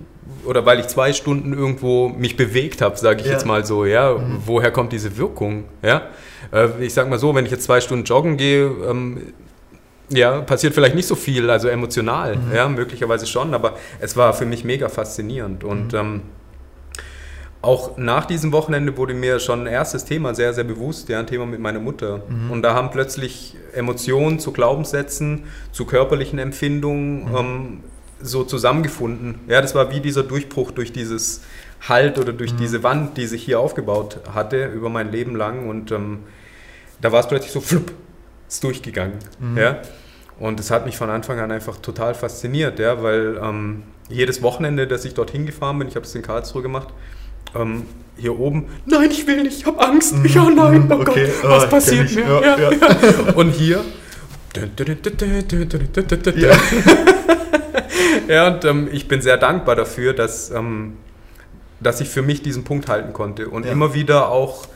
oder 0.46 0.66
weil 0.66 0.80
ich 0.80 0.88
zwei 0.88 1.14
Stunden 1.14 1.54
irgendwo 1.54 2.10
mich 2.10 2.36
bewegt 2.36 2.82
habe, 2.82 2.98
sage 2.98 3.22
ich 3.22 3.28
ja. 3.28 3.34
jetzt 3.34 3.46
mal 3.46 3.66
so, 3.66 3.86
ja, 3.86 4.14
mhm. 4.14 4.42
woher 4.46 4.72
kommt 4.72 4.92
diese 4.92 5.18
Wirkung? 5.18 5.66
Ja, 5.82 6.04
äh, 6.52 6.70
ich 6.80 6.94
sage 6.94 7.10
mal 7.10 7.20
so, 7.20 7.34
wenn 7.34 7.46
ich 7.46 7.52
jetzt 7.52 7.64
zwei 7.64 7.82
Stunden 7.82 8.06
joggen 8.06 8.38
gehe, 8.38 8.66
ähm, 8.66 9.34
ja, 10.10 10.42
passiert 10.42 10.74
vielleicht 10.74 10.96
nicht 10.96 11.08
so 11.08 11.16
viel, 11.16 11.50
also 11.50 11.70
emotional, 11.70 12.36
mhm. 12.36 12.54
ja, 12.54 12.68
möglicherweise 12.68 13.26
schon, 13.26 13.54
aber 13.54 13.76
es 14.00 14.18
war 14.18 14.34
für 14.34 14.46
mich 14.46 14.66
mega 14.66 14.90
faszinierend 14.90 15.64
und 15.64 15.94
mhm. 15.94 16.00
ähm, 16.00 16.22
auch 17.62 17.98
nach 17.98 18.26
diesem 18.26 18.52
Wochenende 18.52 18.98
wurde 18.98 19.14
mir 19.14 19.40
schon 19.40 19.62
ein 19.62 19.68
erstes 19.68 20.06
Thema 20.06 20.34
sehr, 20.34 20.54
sehr 20.54 20.64
bewusst, 20.64 21.10
ja, 21.10 21.20
ein 21.20 21.28
Thema 21.28 21.46
mit 21.46 21.60
meiner 21.60 21.80
Mutter. 21.80 22.24
Mhm. 22.28 22.52
Und 22.52 22.62
da 22.64 22.74
haben 22.74 22.90
plötzlich 22.90 23.56
Emotionen 23.74 24.40
zu 24.40 24.52
Glaubenssätzen, 24.52 25.44
zu 25.72 25.86
körperlichen 25.86 26.40
Empfindungen 26.40 27.30
mhm. 27.30 27.38
ähm, 27.38 27.80
so 28.20 28.44
zusammengefunden. 28.44 29.36
Ja, 29.48 29.62
das 29.62 29.76
war 29.76 29.92
wie 29.92 30.00
dieser 30.00 30.24
Durchbruch 30.24 30.72
durch 30.72 30.92
dieses 30.92 31.42
Halt 31.88 32.18
oder 32.18 32.34
durch 32.34 32.54
mhm. 32.54 32.58
diese 32.58 32.84
Wand, 32.84 33.18
die 33.18 33.28
sich 33.28 33.44
hier 33.44 33.60
aufgebaut 33.60 34.20
hatte 34.34 34.66
über 34.66 34.90
mein 34.90 35.12
Leben 35.12 35.36
lang. 35.36 35.70
Und 35.70 35.92
ähm, 35.92 36.20
da 37.00 37.12
war 37.12 37.20
es 37.20 37.28
plötzlich 37.28 37.52
so, 37.52 37.62
flupp, 37.62 37.92
ist 38.48 38.64
durchgegangen. 38.64 39.20
Mhm. 39.40 39.58
Ja. 39.58 39.82
Und 40.40 40.60
das 40.60 40.72
hat 40.72 40.88
mich 40.88 40.98
von 40.98 41.12
Anfang 41.12 41.40
an 41.40 41.52
einfach 41.52 41.78
total 41.78 42.16
fasziniert, 42.16 42.80
ja, 42.80 43.04
weil 43.04 43.40
ähm, 43.42 43.84
jedes 44.10 44.42
Wochenende, 44.42 44.88
das 44.88 45.06
ich 45.06 45.14
dorthin 45.14 45.46
gefahren 45.46 45.78
bin, 45.78 45.88
ich 45.88 45.96
habe 45.96 46.06
es 46.06 46.16
in 46.16 46.24
Karlsruhe 46.24 46.64
gemacht, 46.64 46.88
ähm, 47.56 47.84
hier 48.18 48.40
oben, 48.40 48.68
nein, 48.86 49.10
ich 49.10 49.26
will 49.26 49.44
nicht, 49.44 49.60
ich 49.60 49.66
habe 49.66 49.80
Angst. 49.80 50.16
Mm, 50.16 50.26
ja, 50.26 50.50
nein, 50.50 50.88
oh 50.90 50.96
okay. 50.96 51.30
Gott, 51.42 51.52
was 51.52 51.64
oh, 51.66 51.68
passiert 51.68 52.14
mir? 52.14 52.24
Ja, 52.24 52.58
ja, 52.58 52.72
ja. 52.72 53.34
Und 53.36 53.52
hier. 53.52 53.84
Ja, 54.56 54.64
ja 58.28 58.48
und 58.48 58.66
ähm, 58.66 58.90
ich 58.92 59.08
bin 59.08 59.22
sehr 59.22 59.38
dankbar 59.38 59.78
dafür, 59.78 60.12
dass, 60.12 60.52
ähm, 60.52 60.98
dass 61.80 62.02
ich 62.02 62.10
für 62.10 62.22
mich 62.22 62.42
diesen 62.42 62.66
Punkt 62.66 62.90
halten 62.90 63.14
konnte 63.14 63.48
und 63.48 63.66
immer 63.66 63.94
wieder 63.94 64.30
auch 64.30 64.68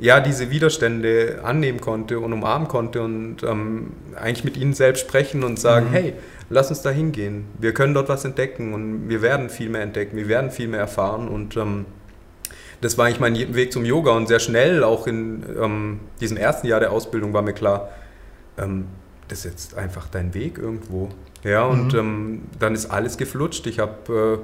ja, 0.00 0.18
diese 0.20 0.50
Widerstände 0.50 1.40
annehmen 1.44 1.80
konnte 1.80 2.18
und 2.18 2.32
umarmen 2.32 2.68
konnte 2.68 3.02
und 3.02 3.42
ähm, 3.42 3.92
eigentlich 4.16 4.44
mit 4.44 4.56
ihnen 4.56 4.72
selbst 4.72 5.02
sprechen 5.02 5.44
und 5.44 5.60
sagen, 5.60 5.90
mhm. 5.90 5.92
hey, 5.92 6.14
lass 6.48 6.70
uns 6.70 6.82
da 6.82 6.90
hingehen. 6.90 7.44
Wir 7.58 7.74
können 7.74 7.94
dort 7.94 8.08
was 8.08 8.24
entdecken 8.24 8.72
und 8.72 9.08
wir 9.08 9.22
werden 9.22 9.50
viel 9.50 9.68
mehr 9.68 9.82
entdecken, 9.82 10.16
wir 10.16 10.28
werden 10.28 10.50
viel 10.50 10.68
mehr 10.68 10.80
erfahren 10.80 11.28
und 11.28 11.56
ähm, 11.56 11.84
das 12.80 12.96
war 12.96 13.06
eigentlich 13.06 13.20
mein 13.20 13.54
Weg 13.54 13.72
zum 13.72 13.84
Yoga 13.84 14.12
und 14.12 14.26
sehr 14.26 14.40
schnell, 14.40 14.84
auch 14.84 15.06
in 15.06 15.44
ähm, 15.60 16.00
diesem 16.20 16.36
ersten 16.36 16.66
Jahr 16.66 16.80
der 16.80 16.92
Ausbildung, 16.92 17.32
war 17.32 17.42
mir 17.42 17.52
klar, 17.52 17.90
ähm, 18.58 18.86
das 19.28 19.40
ist 19.40 19.44
jetzt 19.44 19.74
einfach 19.74 20.08
dein 20.08 20.34
Weg 20.34 20.58
irgendwo. 20.58 21.08
Ja, 21.44 21.64
und 21.64 21.92
mhm. 21.92 21.98
ähm, 21.98 22.42
dann 22.58 22.74
ist 22.74 22.90
alles 22.90 23.16
geflutscht. 23.16 23.66
Ich 23.66 23.78
habe, 23.78 24.40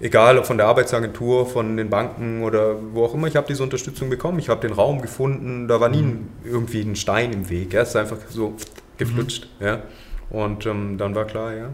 äh, 0.00 0.04
egal 0.04 0.38
ob 0.38 0.46
von 0.46 0.56
der 0.56 0.66
Arbeitsagentur, 0.66 1.46
von 1.46 1.76
den 1.76 1.90
Banken 1.90 2.42
oder 2.42 2.76
wo 2.92 3.04
auch 3.04 3.14
immer, 3.14 3.26
ich 3.26 3.36
habe 3.36 3.46
diese 3.46 3.62
Unterstützung 3.62 4.10
bekommen. 4.10 4.38
Ich 4.38 4.48
habe 4.48 4.60
den 4.60 4.72
Raum 4.72 5.02
gefunden, 5.02 5.68
da 5.68 5.80
war 5.80 5.88
nie 5.88 6.02
mhm. 6.02 6.28
irgendwie 6.44 6.82
ein 6.82 6.96
Stein 6.96 7.32
im 7.32 7.50
Weg. 7.50 7.72
Ja, 7.72 7.82
es 7.82 7.90
ist 7.90 7.96
einfach 7.96 8.18
so 8.28 8.54
geflutscht. 8.96 9.48
Mhm. 9.60 9.66
Ja. 9.66 9.82
Und 10.30 10.66
ähm, 10.66 10.98
dann 10.98 11.14
war 11.14 11.24
klar, 11.24 11.54
ja, 11.54 11.70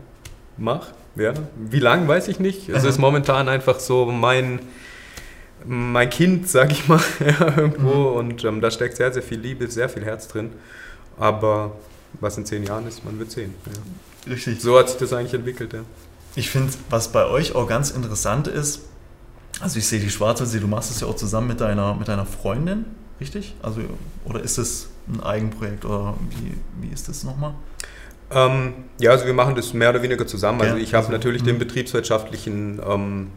mach. 0.57 0.89
Ja. 1.15 1.35
Wie 1.57 1.79
lang, 1.79 2.09
weiß 2.09 2.29
ich 2.29 2.41
nicht. 2.41 2.71
Es 2.71 2.85
ist 2.85 2.99
momentan 2.99 3.49
einfach 3.49 3.79
so 3.79 4.07
mein 4.07 4.61
mein 5.65 6.11
Kind, 6.11 6.49
sag 6.49 6.73
ich 6.73 6.89
mal, 6.89 7.01
ja, 7.21 7.57
irgendwo. 7.57 8.11
Mhm. 8.11 8.17
Und 8.17 8.45
ähm, 8.45 8.61
da 8.61 8.71
steckt 8.71 8.97
sehr, 8.97 9.13
sehr 9.13 9.23
viel 9.23 9.39
Liebe, 9.39 9.69
sehr 9.69 9.89
viel 9.89 10.05
Herz 10.05 10.29
drin. 10.29 10.51
Aber 11.19 11.77
was 12.21 12.37
in 12.39 12.47
zehn 12.47 12.65
Jahren 12.65 12.87
ist, 12.87 13.05
man 13.05 13.19
wird 13.19 13.31
sehen. 13.31 13.55
Ja. 13.67 14.33
Richtig. 14.33 14.61
So 14.61 14.79
hat 14.79 14.89
sich 14.89 14.99
das 14.99 15.13
eigentlich 15.13 15.35
entwickelt, 15.35 15.73
ja. 15.73 15.81
Ich 16.35 16.51
finde, 16.51 16.73
was 16.89 17.09
bei 17.09 17.27
euch 17.27 17.55
auch 17.55 17.69
ganz 17.69 17.91
interessant 17.91 18.49
ist, 18.49 18.81
also 19.61 19.79
ich 19.79 19.87
sehe 19.87 20.01
die 20.01 20.11
Schwarze, 20.11 20.47
du 20.59 20.67
machst 20.67 20.91
es 20.91 21.01
ja 21.01 21.07
auch 21.07 21.17
zusammen 21.17 21.49
mit 21.49 21.61
deiner, 21.61 21.95
mit 21.95 22.09
deiner 22.09 22.25
Freundin, 22.25 22.87
richtig? 23.21 23.55
Also, 23.63 23.83
oder 24.25 24.41
ist 24.41 24.59
es 24.59 24.89
ein 25.09 25.23
Eigenprojekt 25.23 25.85
oder 25.85 26.15
wie, 26.31 26.55
wie 26.81 26.93
ist 26.93 27.09
das 27.09 27.23
nochmal? 27.25 27.55
Ähm, 28.31 28.73
ja, 28.99 29.11
also 29.11 29.27
wir 29.27 29.35
machen 29.35 29.55
das 29.55 29.75
mehr 29.75 29.91
oder 29.91 30.03
weniger 30.03 30.27
zusammen. 30.27 30.63
Also 30.63 30.77
ich 30.77 30.95
habe 30.95 31.07
also, 31.07 31.13
natürlich 31.13 31.43
den 31.43 31.57
mhm. 31.57 31.61
betriebswirtschaftlichen 31.61 32.81
ähm, 32.87 33.29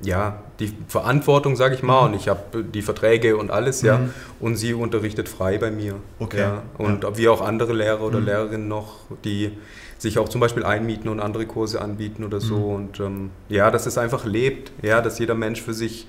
ja, 0.00 0.42
die 0.60 0.72
Verantwortung, 0.86 1.56
sage 1.56 1.74
ich 1.74 1.82
mal, 1.82 2.02
mhm. 2.02 2.12
und 2.12 2.20
ich 2.20 2.28
habe 2.28 2.62
die 2.62 2.82
Verträge 2.82 3.36
und 3.36 3.50
alles, 3.50 3.82
ja, 3.82 3.98
mhm. 3.98 4.10
und 4.40 4.56
sie 4.56 4.74
unterrichtet 4.74 5.28
frei 5.28 5.58
bei 5.58 5.70
mir. 5.70 5.94
Okay. 6.18 6.40
Ja, 6.40 6.62
und 6.78 7.04
ja. 7.04 7.16
wie 7.16 7.28
auch 7.28 7.40
andere 7.40 7.72
Lehrer 7.72 8.02
oder 8.02 8.20
mhm. 8.20 8.26
Lehrerinnen 8.26 8.68
noch, 8.68 8.96
die 9.24 9.52
sich 9.98 10.18
auch 10.18 10.28
zum 10.28 10.40
Beispiel 10.40 10.64
einmieten 10.64 11.08
und 11.08 11.18
andere 11.18 11.46
Kurse 11.46 11.80
anbieten 11.80 12.24
oder 12.24 12.40
so. 12.40 12.56
Mhm. 12.56 12.74
Und 12.74 13.00
ähm, 13.00 13.30
ja, 13.48 13.70
dass 13.70 13.86
es 13.86 13.98
einfach 13.98 14.24
lebt, 14.24 14.72
ja, 14.82 15.00
dass 15.00 15.18
jeder 15.18 15.34
Mensch 15.34 15.60
für 15.60 15.74
sich 15.74 16.06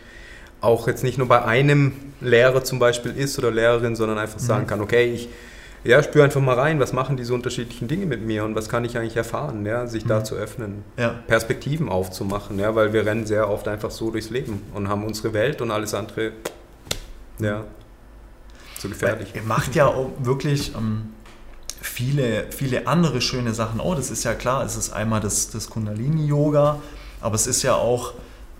auch 0.62 0.88
jetzt 0.88 1.04
nicht 1.04 1.18
nur 1.18 1.28
bei 1.28 1.44
einem 1.44 1.94
Lehrer 2.22 2.64
zum 2.64 2.80
Beispiel 2.80 3.16
ist 3.16 3.40
oder 3.40 3.50
Lehrerin, 3.50 3.96
sondern 3.96 4.18
einfach 4.18 4.40
sagen 4.40 4.64
mhm. 4.64 4.68
kann, 4.68 4.82
okay, 4.82 5.12
ich 5.12 5.30
ja, 5.84 6.04
spür 6.04 6.24
einfach 6.24 6.42
mal 6.42 6.56
rein, 6.56 6.80
was 6.80 6.94
machen 6.94 7.16
diese 7.16 7.34
unterschiedlichen 7.34 7.88
Dinge 7.88 8.06
mit 8.06 8.22
mir 8.22 8.44
und 8.44 8.56
was 8.56 8.68
kann 8.70 8.84
ich 8.84 8.98
eigentlich 8.98 9.16
erfahren, 9.16 9.66
ja, 9.66 9.88
sich 9.88 10.04
mhm. 10.06 10.10
da 10.10 10.24
zu 10.24 10.36
öffnen, 10.36 10.84
ja. 10.98 11.16
Perspektiven 11.28 11.90
aufzumachen, 11.90 12.60
ja, 12.60 12.76
weil 12.76 12.94
wir 12.94 13.06
rennen 13.06 13.26
sehr 13.26 13.50
oft 13.50 13.68
einfach 13.68 13.92
so 13.92 14.12
durchs 14.12 14.30
Leben 14.30 14.62
und 14.74 14.90
haben 14.90 15.06
unsere 15.06 15.34
Welt 15.34 15.62
und 15.62 15.72
alles 15.72 15.94
andere, 15.94 16.34
ja, 17.40 17.64
zu 18.78 18.90
gefährlich. 18.90 19.34
Ihr 19.36 19.44
macht 19.44 19.76
ja 19.76 19.88
auch 19.88 20.10
wirklich 20.20 20.74
ähm, 20.76 21.14
viele, 21.82 22.52
viele 22.52 22.88
andere 22.88 23.22
schöne 23.22 23.54
Sachen. 23.54 23.80
Oh, 23.80 23.96
das 23.96 24.12
ist 24.12 24.24
ja 24.24 24.34
klar, 24.34 24.66
es 24.66 24.76
ist 24.76 24.92
einmal 24.92 25.22
das, 25.22 25.50
das 25.50 25.70
Kundalini-Yoga, 25.70 26.80
aber 27.22 27.36
es 27.36 27.48
ist 27.48 27.64
ja 27.64 27.76
auch, 27.76 28.14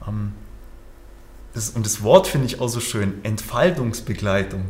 ähm, 0.08 0.34
das, 1.54 1.72
und 1.72 1.86
das 1.86 2.04
Wort 2.04 2.28
finde 2.28 2.48
ich 2.48 2.62
auch 2.62 2.68
so 2.68 2.80
schön, 2.80 3.20
Entfaltungsbegleitung. 3.24 4.66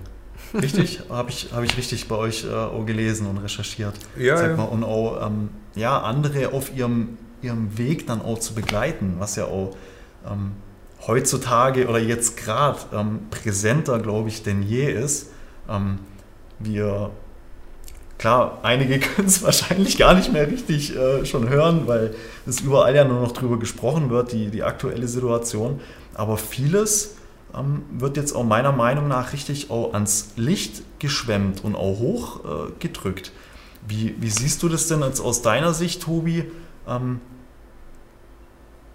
Richtig? 0.53 1.01
Habe 1.10 1.29
ich, 1.29 1.50
hab 1.53 1.63
ich 1.63 1.77
richtig 1.77 2.08
bei 2.08 2.15
euch 2.15 2.46
äh, 2.46 2.53
auch 2.53 2.86
gelesen 2.86 3.27
und 3.27 3.38
recherchiert. 3.38 3.94
Ja, 4.18 4.38
Sag 4.38 4.58
mal, 4.58 4.63
und 4.63 4.84
auch 4.84 5.25
ähm, 5.25 5.50
ja, 5.75 6.01
andere 6.01 6.53
auf 6.53 6.75
ihrem, 6.75 7.18
ihrem 7.41 7.77
Weg 7.77 8.08
dann 8.08 8.22
auch 8.22 8.39
zu 8.39 8.53
begleiten, 8.53 9.15
was 9.20 9.36
ja 9.36 9.46
auch 9.46 9.75
ähm, 10.29 10.51
heutzutage 11.08 11.88
oder 11.88 12.00
jetzt 12.00 12.38
gerade 12.38 12.79
ähm, 12.94 13.20
präsenter, 13.29 14.00
glaube 14.00 14.29
ich, 14.29 14.44
denn 14.44 14.63
je 14.63 14.91
ist. 14.91 15.32
Ähm, 15.70 16.00
wir, 16.60 17.12
klar, 18.18 18.60
einige 18.63 19.00
können 19.00 19.27
es 19.27 19.44
wahrscheinlich 19.44 19.98
gar 19.98 20.15
nicht 20.15 20.34
mehr 20.34 20.48
richtig 20.48 20.96
äh, 20.96 21.25
schon 21.25 21.50
hören, 21.50 21.84
weil 21.86 22.15
es 22.46 22.62
überall 22.62 22.96
ja 22.96 23.06
nur 23.06 23.22
noch 23.22 23.32
drüber 23.32 23.60
gesprochen 23.60 24.10
wird, 24.10 24.32
die, 24.32 24.50
die 24.50 24.63
aktuelle 24.63 25.08
Situation. 25.08 25.79
Aber 26.15 26.38
vieles 26.38 27.15
ähm, 27.56 27.84
wird 27.91 28.18
jetzt 28.18 28.34
auch 28.34 28.44
meiner 28.44 28.72
Meinung 28.72 29.08
nach 29.08 29.34
richtig 29.34 29.70
auch 29.70 29.94
ans 29.94 30.32
Licht 30.36 30.84
geschwemmt 31.00 31.63
und 31.63 31.75
auch 31.75 32.00
hochgedrückt. 32.00 33.27
Äh, 33.27 33.89
wie, 33.89 34.15
wie, 34.20 34.29
siehst 34.29 34.62
du 34.62 34.70
das 34.70 34.88
denn 34.88 35.01
jetzt 35.01 35.20
aus 35.20 35.41
deiner 35.41 35.74
Sicht, 35.74 36.03
Tobi? 36.03 36.46
Ähm, 36.88 37.22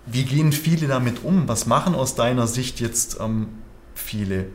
wie 0.07 0.25
gehen 0.25 0.53
viele 0.53 0.87
damit 0.87 1.25
um? 1.25 1.49
Was 1.49 1.67
machen 1.67 1.95
aus 1.95 2.15
deiner 2.15 2.47
Sicht 2.47 2.81
jetzt 2.81 3.19
ähm, 3.21 3.49
viele? 3.95 4.47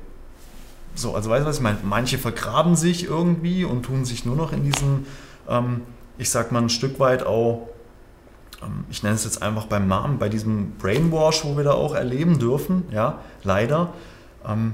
So, 0.95 1.15
also 1.15 1.29
weißt 1.29 1.43
du 1.43 1.49
was 1.49 1.57
ich 1.57 1.63
meine? 1.63 1.79
Manche 1.83 2.17
vergraben 2.17 2.75
sich 2.75 3.05
irgendwie 3.05 3.63
und 3.63 3.83
tun 3.83 4.05
sich 4.05 4.25
nur 4.25 4.35
noch 4.35 4.53
in 4.53 4.63
diesem, 4.63 5.05
ähm, 5.47 5.81
ich 6.17 6.29
sag 6.29 6.51
mal, 6.51 6.61
ein 6.61 6.69
Stück 6.69 6.99
weit 6.99 7.25
auch 7.25 7.69
ich 8.89 9.03
nenne 9.03 9.15
es 9.15 9.23
jetzt 9.23 9.41
einfach 9.41 9.65
beim 9.65 9.87
Namen, 9.87 10.19
bei 10.19 10.29
diesem 10.29 10.71
Brainwash, 10.77 11.45
wo 11.45 11.55
wir 11.55 11.63
da 11.63 11.71
auch 11.71 11.95
erleben 11.95 12.39
dürfen, 12.39 12.83
ja, 12.91 13.19
leider, 13.43 13.93
ähm, 14.45 14.73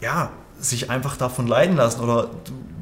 ja, 0.00 0.30
sich 0.60 0.90
einfach 0.90 1.16
davon 1.16 1.46
leiden 1.46 1.76
lassen? 1.76 2.00
Oder 2.00 2.30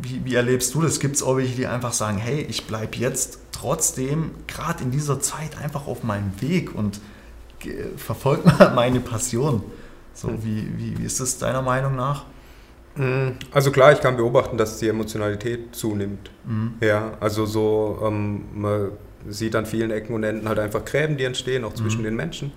wie, 0.02 0.24
wie 0.24 0.34
erlebst 0.34 0.74
du 0.74 0.82
das? 0.82 1.00
Gibt 1.00 1.16
es 1.16 1.22
auch 1.22 1.36
welche, 1.36 1.54
die 1.54 1.66
einfach 1.66 1.92
sagen, 1.92 2.18
hey, 2.18 2.42
ich 2.42 2.66
bleibe 2.66 2.96
jetzt 2.96 3.38
trotzdem 3.52 4.32
gerade 4.46 4.82
in 4.82 4.90
dieser 4.90 5.20
Zeit 5.20 5.58
einfach 5.58 5.86
auf 5.86 6.02
meinem 6.02 6.40
Weg 6.40 6.74
und 6.74 7.00
verfolge 7.96 8.52
meine 8.74 9.00
Passion? 9.00 9.62
So, 10.14 10.42
wie, 10.42 10.76
wie, 10.76 10.98
wie 10.98 11.04
ist 11.04 11.20
das 11.20 11.38
deiner 11.38 11.62
Meinung 11.62 11.94
nach? 11.94 12.24
Hm, 12.98 13.36
also 13.52 13.70
klar, 13.70 13.92
ich 13.92 14.00
kann 14.00 14.16
beobachten, 14.16 14.58
dass 14.58 14.78
die 14.78 14.88
Emotionalität 14.88 15.74
zunimmt. 15.74 16.30
Mhm. 16.44 16.74
Ja, 16.80 17.16
also 17.20 17.46
so, 17.46 18.00
ähm, 18.04 18.44
man 18.54 18.90
sieht 19.28 19.54
an 19.54 19.66
vielen 19.66 19.92
Ecken 19.92 20.14
und 20.14 20.24
Enden 20.24 20.48
halt 20.48 20.58
einfach 20.58 20.84
Gräben, 20.84 21.16
die 21.16 21.24
entstehen, 21.24 21.64
auch 21.64 21.74
zwischen 21.74 22.00
mhm. 22.00 22.04
den 22.04 22.16
Menschen, 22.16 22.52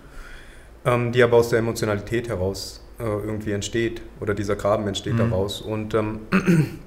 ähm, 0.83 1.11
die 1.11 1.21
aber 1.21 1.37
aus 1.37 1.49
der 1.49 1.59
Emotionalität 1.59 2.27
heraus 2.27 2.83
äh, 2.99 3.03
irgendwie 3.03 3.51
entsteht 3.51 4.01
oder 4.19 4.33
dieser 4.33 4.55
Graben 4.55 4.87
entsteht 4.87 5.13
mhm. 5.13 5.29
daraus. 5.29 5.61
Und 5.61 5.93
ähm, 5.93 6.21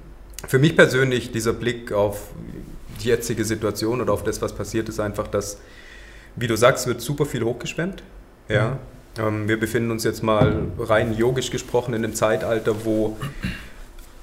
für 0.47 0.59
mich 0.59 0.75
persönlich 0.75 1.31
dieser 1.31 1.53
Blick 1.53 1.93
auf 1.93 2.31
die 3.01 3.07
jetzige 3.07 3.45
Situation 3.45 4.01
oder 4.01 4.11
auf 4.11 4.23
das, 4.23 4.41
was 4.41 4.53
passiert, 4.53 4.89
ist 4.89 4.99
einfach, 4.99 5.27
dass, 5.27 5.59
wie 6.35 6.47
du 6.47 6.57
sagst, 6.57 6.87
wird 6.87 6.99
super 6.99 7.25
viel 7.25 7.43
hochgeschwemmt. 7.43 8.03
Ja. 8.49 8.79
Ähm, 9.17 9.47
wir 9.47 9.59
befinden 9.59 9.91
uns 9.91 10.03
jetzt 10.03 10.23
mal 10.23 10.67
rein 10.79 11.13
yogisch 11.13 11.51
gesprochen 11.51 11.93
in 11.93 12.03
einem 12.03 12.15
Zeitalter, 12.15 12.85
wo 12.85 13.17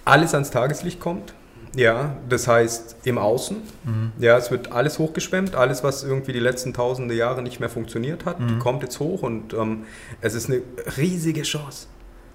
alles 0.05 0.35
ans 0.35 0.51
Tageslicht 0.51 1.01
kommt. 1.01 1.35
Ja, 1.75 2.17
das 2.29 2.49
heißt 2.49 2.97
im 3.05 3.17
Außen. 3.17 3.57
Mhm. 3.85 4.13
Ja, 4.19 4.37
es 4.37 4.51
wird 4.51 4.73
alles 4.73 4.99
hochgeschwemmt. 4.99 5.55
Alles, 5.55 5.83
was 5.83 6.05
irgendwie 6.05 6.33
die 6.33 6.41
letzten 6.41 6.75
tausende 6.75 7.15
Jahre 7.15 7.43
nicht 7.43 7.61
mehr 7.61 7.71
funktioniert 7.71 8.27
hat, 8.27 8.41
mhm. 8.41 8.59
kommt 8.59 8.83
jetzt 8.83 9.01
hoch 9.01 9.23
und 9.23 9.55
ähm, 9.55 9.85
es 10.21 10.35
ist 10.35 10.51
eine 10.51 10.61
riesige 10.99 11.43
Chance. 11.43 11.87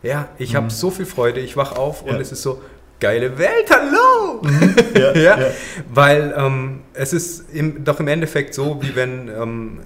Ja, 0.01 0.29
ich 0.39 0.53
mhm. 0.53 0.57
habe 0.57 0.69
so 0.71 0.89
viel 0.89 1.05
Freude. 1.05 1.39
Ich 1.39 1.55
wach 1.55 1.73
auf 1.73 2.03
ja. 2.05 2.13
und 2.13 2.21
es 2.21 2.31
ist 2.31 2.41
so, 2.41 2.61
geile 2.99 3.37
Welt, 3.37 3.69
hallo! 3.69 4.41
Mhm. 4.41 4.75
Ja, 4.97 5.15
ja, 5.15 5.37
Weil 5.93 6.33
ähm, 6.35 6.81
es 6.93 7.13
ist 7.13 7.53
im, 7.53 7.83
doch 7.83 7.99
im 7.99 8.07
Endeffekt 8.07 8.55
so, 8.55 8.81
wie 8.81 8.95
wenn 8.95 9.27
ähm, 9.27 9.79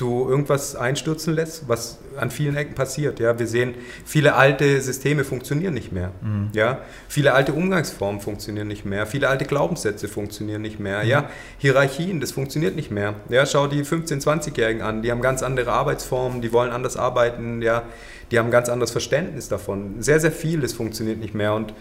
du 0.00 0.28
irgendwas 0.28 0.76
einstürzen 0.76 1.34
lässt, 1.34 1.68
was 1.68 1.98
an 2.16 2.30
vielen 2.30 2.56
Ecken 2.56 2.74
passiert. 2.74 3.20
Ja, 3.20 3.38
wir 3.38 3.46
sehen, 3.46 3.74
viele 4.04 4.34
alte 4.34 4.80
Systeme 4.80 5.24
funktionieren 5.24 5.74
nicht 5.74 5.92
mehr. 5.92 6.12
Mhm. 6.20 6.50
Ja, 6.52 6.80
viele 7.08 7.34
alte 7.34 7.52
Umgangsformen 7.52 8.20
funktionieren 8.20 8.68
nicht 8.68 8.84
mehr. 8.84 9.06
Viele 9.06 9.28
alte 9.28 9.44
Glaubenssätze 9.44 10.08
funktionieren 10.08 10.62
nicht 10.62 10.78
mehr. 10.80 11.02
Mhm. 11.02 11.08
Ja, 11.08 11.30
Hierarchien, 11.58 12.20
das 12.20 12.32
funktioniert 12.32 12.76
nicht 12.76 12.90
mehr. 12.90 13.14
Ja, 13.28 13.46
schau 13.46 13.66
die 13.66 13.84
15-, 13.84 14.22
20-Jährigen 14.22 14.82
an, 14.82 15.02
die 15.02 15.10
haben 15.10 15.20
ganz 15.20 15.42
andere 15.42 15.72
Arbeitsformen, 15.72 16.40
die 16.40 16.52
wollen 16.52 16.70
anders 16.70 16.96
arbeiten. 16.96 17.62
Ja, 17.62 17.82
die 18.30 18.38
haben 18.38 18.50
ganz 18.50 18.68
anderes 18.68 18.90
Verständnis 18.90 19.48
davon. 19.48 20.02
Sehr, 20.02 20.20
sehr 20.20 20.32
vieles 20.32 20.72
funktioniert 20.72 21.18
nicht 21.18 21.34
mehr 21.34 21.54
und 21.54 21.72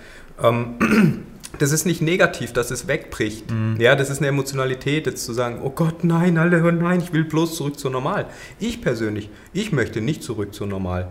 ähm, 0.41 1.25
das 1.59 1.71
ist 1.71 1.85
nicht 1.85 2.01
negativ, 2.01 2.53
dass 2.53 2.71
es 2.71 2.87
wegbricht. 2.87 3.49
Mhm. 3.51 3.77
Ja, 3.79 3.95
das 3.95 4.09
ist 4.09 4.19
eine 4.19 4.27
Emotionalität, 4.27 5.05
jetzt 5.05 5.25
zu 5.25 5.33
sagen, 5.33 5.59
oh 5.63 5.69
Gott, 5.69 6.03
nein, 6.03 6.37
alle, 6.37 6.63
oh 6.63 6.71
nein, 6.71 7.01
ich 7.01 7.13
will 7.13 7.23
bloß 7.23 7.55
zurück 7.55 7.79
zu 7.79 7.89
normal. 7.89 8.27
Ich 8.59 8.81
persönlich, 8.81 9.29
ich 9.53 9.71
möchte 9.71 10.01
nicht 10.01 10.23
zurück 10.23 10.53
zu 10.53 10.65
normal. 10.65 11.09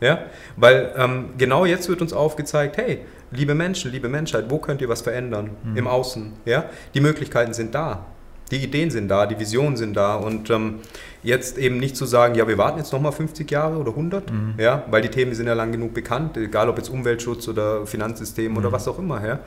Ja, 0.00 0.26
weil 0.56 0.92
ähm, 0.96 1.30
genau 1.38 1.64
jetzt 1.64 1.88
wird 1.88 2.02
uns 2.02 2.12
aufgezeigt, 2.12 2.76
hey, 2.76 3.00
liebe 3.30 3.54
Menschen, 3.54 3.90
liebe 3.92 4.08
Menschheit, 4.08 4.46
wo 4.48 4.58
könnt 4.58 4.82
ihr 4.82 4.88
was 4.88 5.02
verändern? 5.02 5.50
Mhm. 5.62 5.76
Im 5.76 5.86
Außen. 5.86 6.32
Ja, 6.44 6.66
die 6.94 7.00
Möglichkeiten 7.00 7.54
sind 7.54 7.74
da. 7.74 8.06
Die 8.50 8.62
Ideen 8.62 8.90
sind 8.90 9.08
da, 9.08 9.26
die 9.26 9.38
Visionen 9.38 9.76
sind 9.76 9.94
da 9.96 10.16
und 10.16 10.50
ähm, 10.50 10.80
jetzt 11.22 11.56
eben 11.58 11.78
nicht 11.78 11.96
zu 11.96 12.04
sagen, 12.04 12.34
ja, 12.34 12.46
wir 12.46 12.58
warten 12.58 12.78
jetzt 12.78 12.92
nochmal 12.92 13.12
50 13.12 13.50
Jahre 13.50 13.78
oder 13.78 13.90
100, 13.90 14.30
mhm. 14.30 14.54
ja, 14.58 14.84
weil 14.90 15.02
die 15.02 15.08
Themen 15.08 15.34
sind 15.34 15.46
ja 15.46 15.54
lang 15.54 15.72
genug 15.72 15.94
bekannt, 15.94 16.36
egal 16.36 16.68
ob 16.68 16.76
jetzt 16.76 16.90
Umweltschutz 16.90 17.48
oder 17.48 17.86
Finanzsystem 17.86 18.52
mhm. 18.52 18.58
oder 18.58 18.72
was 18.72 18.86
auch 18.86 18.98
immer, 18.98 19.26
ja. 19.26 19.40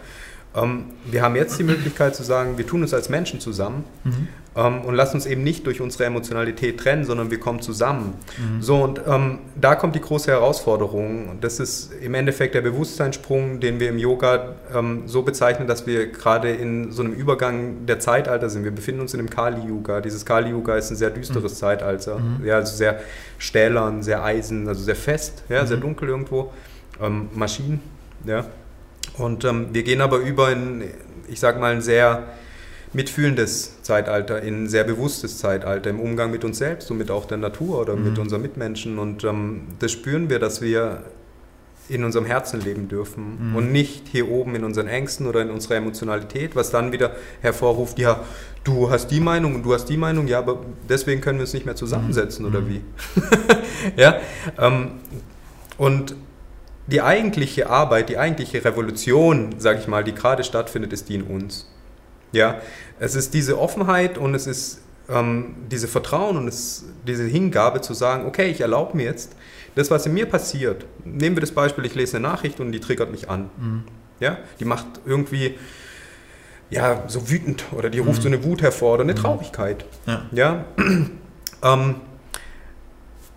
Ähm, 0.55 0.85
wir 1.05 1.21
haben 1.21 1.35
jetzt 1.35 1.59
die 1.59 1.63
Möglichkeit 1.63 2.15
zu 2.15 2.23
sagen, 2.23 2.57
wir 2.57 2.65
tun 2.65 2.81
uns 2.81 2.93
als 2.93 3.09
Menschen 3.09 3.39
zusammen 3.39 3.83
mhm. 4.03 4.81
und 4.85 4.95
lassen 4.95 5.17
uns 5.17 5.25
eben 5.25 5.43
nicht 5.43 5.65
durch 5.67 5.81
unsere 5.81 6.05
Emotionalität 6.05 6.79
trennen, 6.79 7.05
sondern 7.05 7.29
wir 7.29 7.39
kommen 7.39 7.61
zusammen. 7.61 8.13
Mhm. 8.37 8.61
So, 8.61 8.83
und 8.83 9.01
ähm, 9.07 9.39
da 9.59 9.75
kommt 9.75 9.95
die 9.95 10.01
große 10.01 10.31
Herausforderung. 10.31 11.29
Und 11.29 11.43
das 11.43 11.59
ist 11.59 11.93
im 12.01 12.13
Endeffekt 12.13 12.55
der 12.55 12.61
Bewusstseinssprung, 12.61 13.59
den 13.59 13.79
wir 13.79 13.89
im 13.89 13.99
Yoga 13.99 14.55
ähm, 14.73 15.03
so 15.05 15.21
bezeichnen, 15.21 15.67
dass 15.67 15.85
wir 15.85 16.11
gerade 16.11 16.51
in 16.51 16.91
so 16.91 17.03
einem 17.03 17.13
Übergang 17.13 17.85
der 17.85 17.99
Zeitalter 17.99 18.49
sind. 18.49 18.63
Wir 18.63 18.71
befinden 18.71 19.01
uns 19.01 19.13
in 19.13 19.19
einem 19.19 19.29
Kali-Yuga. 19.29 20.01
Dieses 20.01 20.25
Kali-Yuga 20.25 20.75
ist 20.77 20.89
ein 20.89 20.95
sehr 20.95 21.11
düsteres 21.11 21.53
mhm. 21.53 21.57
Zeitalter. 21.57 22.19
Mhm. 22.19 22.45
Ja, 22.45 22.55
also 22.55 22.75
sehr 22.75 23.01
stählern, 23.37 24.01
sehr 24.01 24.23
eisen, 24.23 24.67
also 24.67 24.81
sehr 24.83 24.95
fest, 24.95 25.43
ja, 25.49 25.65
sehr 25.65 25.77
mhm. 25.77 25.81
dunkel 25.81 26.09
irgendwo. 26.09 26.51
Ähm, 26.99 27.29
Maschinen, 27.35 27.79
ja. 28.25 28.45
Und 29.17 29.45
ähm, 29.45 29.67
wir 29.71 29.83
gehen 29.83 30.01
aber 30.01 30.17
über 30.17 30.51
in, 30.51 30.83
ich 31.27 31.39
sag 31.39 31.59
mal, 31.59 31.73
ein 31.73 31.81
sehr 31.81 32.23
mitfühlendes 32.93 33.81
Zeitalter, 33.81 34.41
in 34.41 34.63
ein 34.63 34.69
sehr 34.69 34.83
bewusstes 34.83 35.37
Zeitalter 35.37 35.89
im 35.89 35.99
Umgang 35.99 36.31
mit 36.31 36.43
uns 36.43 36.57
selbst 36.57 36.89
und 36.89 36.97
mit 36.97 37.11
auch 37.11 37.25
der 37.25 37.37
Natur 37.37 37.81
oder 37.81 37.95
mhm. 37.95 38.03
mit 38.05 38.19
unseren 38.19 38.41
Mitmenschen. 38.41 38.97
Und 38.97 39.23
ähm, 39.23 39.63
das 39.79 39.91
spüren 39.91 40.29
wir, 40.29 40.39
dass 40.39 40.61
wir 40.61 41.03
in 41.89 42.03
unserem 42.03 42.25
Herzen 42.25 42.59
leben 42.61 42.89
dürfen 42.89 43.51
mhm. 43.51 43.55
und 43.55 43.71
nicht 43.71 44.07
hier 44.09 44.29
oben 44.29 44.55
in 44.55 44.63
unseren 44.63 44.87
Ängsten 44.87 45.25
oder 45.25 45.41
in 45.41 45.49
unserer 45.49 45.75
Emotionalität, 45.75 46.55
was 46.55 46.69
dann 46.69 46.91
wieder 46.91 47.11
hervorruft, 47.41 47.97
ja, 47.97 48.23
du 48.63 48.89
hast 48.89 49.07
die 49.07 49.21
Meinung 49.21 49.55
und 49.55 49.63
du 49.63 49.73
hast 49.73 49.85
die 49.85 49.95
Meinung, 49.95 50.27
ja, 50.27 50.39
aber 50.39 50.59
deswegen 50.89 51.21
können 51.21 51.39
wir 51.39 51.43
uns 51.43 51.53
nicht 51.53 51.65
mehr 51.65 51.75
zusammensetzen 51.77 52.45
mhm. 52.45 52.51
oder 52.51 52.67
wie? 52.67 52.81
ja, 53.95 54.19
ähm, 54.59 54.91
und 55.77 56.15
die 56.87 57.01
eigentliche 57.01 57.69
Arbeit, 57.69 58.09
die 58.09 58.17
eigentliche 58.17 58.63
Revolution, 58.63 59.55
sage 59.59 59.79
ich 59.79 59.87
mal, 59.87 60.03
die 60.03 60.13
gerade 60.13 60.43
stattfindet, 60.43 60.93
ist 60.93 61.09
die 61.09 61.15
in 61.15 61.23
uns. 61.23 61.69
Ja, 62.31 62.61
es 62.99 63.15
ist 63.15 63.33
diese 63.33 63.59
Offenheit 63.59 64.17
und 64.17 64.33
es 64.35 64.47
ist 64.47 64.81
ähm, 65.09 65.55
diese 65.71 65.87
Vertrauen 65.87 66.37
und 66.37 66.47
es, 66.47 66.85
diese 67.05 67.23
Hingabe 67.23 67.81
zu 67.81 67.93
sagen, 67.93 68.25
okay, 68.25 68.49
ich 68.49 68.61
erlaube 68.61 68.95
mir 68.97 69.03
jetzt, 69.03 69.35
das, 69.75 69.91
was 69.91 70.05
in 70.05 70.13
mir 70.13 70.25
passiert, 70.25 70.85
nehmen 71.05 71.35
wir 71.35 71.41
das 71.41 71.51
Beispiel, 71.51 71.85
ich 71.85 71.93
lese 71.93 72.17
eine 72.17 72.27
Nachricht 72.27 72.59
und 72.59 72.71
die 72.71 72.79
triggert 72.79 73.11
mich 73.11 73.29
an. 73.29 73.49
Mhm. 73.57 73.83
Ja, 74.19 74.37
die 74.59 74.65
macht 74.65 74.87
irgendwie 75.05 75.55
ja, 76.69 77.03
so 77.07 77.29
wütend 77.29 77.65
oder 77.71 77.89
die 77.89 77.99
ruft 77.99 78.19
mhm. 78.19 78.23
so 78.23 78.27
eine 78.27 78.43
Wut 78.43 78.61
hervor 78.61 78.95
oder 78.95 79.03
eine 79.03 79.13
mhm. 79.13 79.17
Traurigkeit. 79.17 79.85
Ja. 80.05 80.25
ja? 80.31 80.65
ähm, 81.63 81.95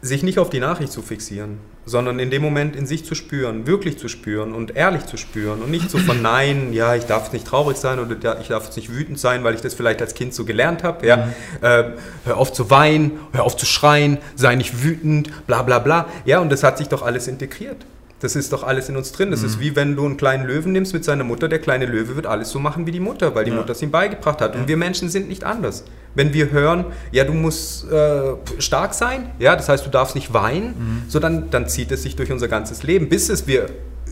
sich 0.03 0.23
nicht 0.23 0.39
auf 0.39 0.49
die 0.49 0.61
Nachricht 0.61 0.93
zu 0.93 1.03
fixieren, 1.03 1.59
sondern 1.85 2.19
in 2.19 2.31
dem 2.31 2.41
Moment 2.41 2.75
in 2.75 2.87
sich 2.87 3.05
zu 3.05 3.15
spüren, 3.15 3.67
wirklich 3.67 3.99
zu 3.99 4.09
spüren 4.09 4.55
und 4.55 4.77
ehrlich 4.77 5.05
zu 5.07 5.17
spüren 5.17 5.61
und 5.61 5.71
nicht 5.71 5.91
zu 5.91 5.99
verneinen, 5.99 6.73
ja, 6.73 6.95
ich 6.95 7.05
darf 7.05 7.33
nicht 7.33 7.47
traurig 7.47 7.77
sein 7.77 7.99
oder 7.99 8.17
ich 8.41 8.49
darf 8.49 8.75
nicht 8.77 8.91
wütend 8.93 9.19
sein, 9.19 9.45
weil 9.45 9.55
ich 9.55 9.61
das 9.61 9.75
vielleicht 9.75 10.01
als 10.01 10.15
Kind 10.15 10.33
so 10.33 10.45
gelernt 10.45 10.83
habe, 10.83 11.07
ja, 11.07 11.17
mhm. 11.17 11.33
äh, 11.61 11.85
hör 12.25 12.37
auf 12.39 12.53
zu 12.53 12.71
weinen, 12.71 13.19
hör 13.33 13.45
auf 13.45 13.57
zu 13.57 13.67
schreien, 13.67 14.19
sei 14.37 14.55
nicht 14.55 14.83
wütend, 14.83 15.47
bla 15.47 15.63
bla 15.63 15.79
bla, 15.79 16.07
ja, 16.25 16.39
und 16.41 16.51
das 16.51 16.63
hat 16.63 16.79
sich 16.79 16.89
doch 16.89 17.03
alles 17.03 17.29
integriert. 17.29 17.85
Das 18.21 18.37
ist 18.37 18.53
doch 18.53 18.65
alles 18.65 18.91
in 18.91 18.97
uns 18.99 19.13
drin. 19.13 19.31
Das 19.31 19.41
mhm. 19.41 19.47
ist 19.47 19.61
wie 19.61 19.77
wenn 19.77 19.97
du 19.97 20.05
einen 20.05 20.19
kleinen 20.19 20.47
Löwen 20.47 20.73
nimmst 20.73 20.93
mit 20.93 21.05
seiner 21.05 21.25
Mutter. 21.25 21.49
Der 21.49 21.59
kleine 21.59 21.87
Löwe 21.87 22.17
wird 22.17 22.27
alles 22.27 22.51
so 22.51 22.59
machen 22.59 22.87
wie 22.87 22.91
die 22.91 23.01
Mutter, 23.01 23.35
weil 23.35 23.47
die 23.47 23.51
ja. 23.51 23.57
Mutter 23.57 23.73
es 23.73 23.81
ihm 23.81 23.91
beigebracht 23.91 24.43
hat. 24.43 24.55
Und 24.57 24.69
wir 24.69 24.77
Menschen 24.77 25.09
sind 25.09 25.29
nicht 25.29 25.43
anders. 25.43 25.85
Wenn 26.15 26.35
wir 26.35 26.51
hören, 26.51 26.87
ja, 27.13 27.25
du 27.25 27.33
musst 27.33 27.91
äh, 27.91 28.35
stark 28.59 28.95
sein, 28.95 29.31
ja, 29.39 29.55
das 29.55 29.69
heißt, 29.69 29.87
du 29.87 29.91
darfst 29.91 30.15
nicht 30.15 30.33
weinen, 30.35 30.67
mhm. 30.67 31.03
so 31.09 31.21
dann, 31.21 31.51
dann 31.51 31.69
zieht 31.69 31.93
es 31.93 32.03
sich 32.03 32.17
durch 32.17 32.33
unser 32.33 32.49
ganzes 32.49 32.83
Leben, 32.83 33.09
bis 33.09 33.29
es 33.29 33.47
wir 33.47 33.67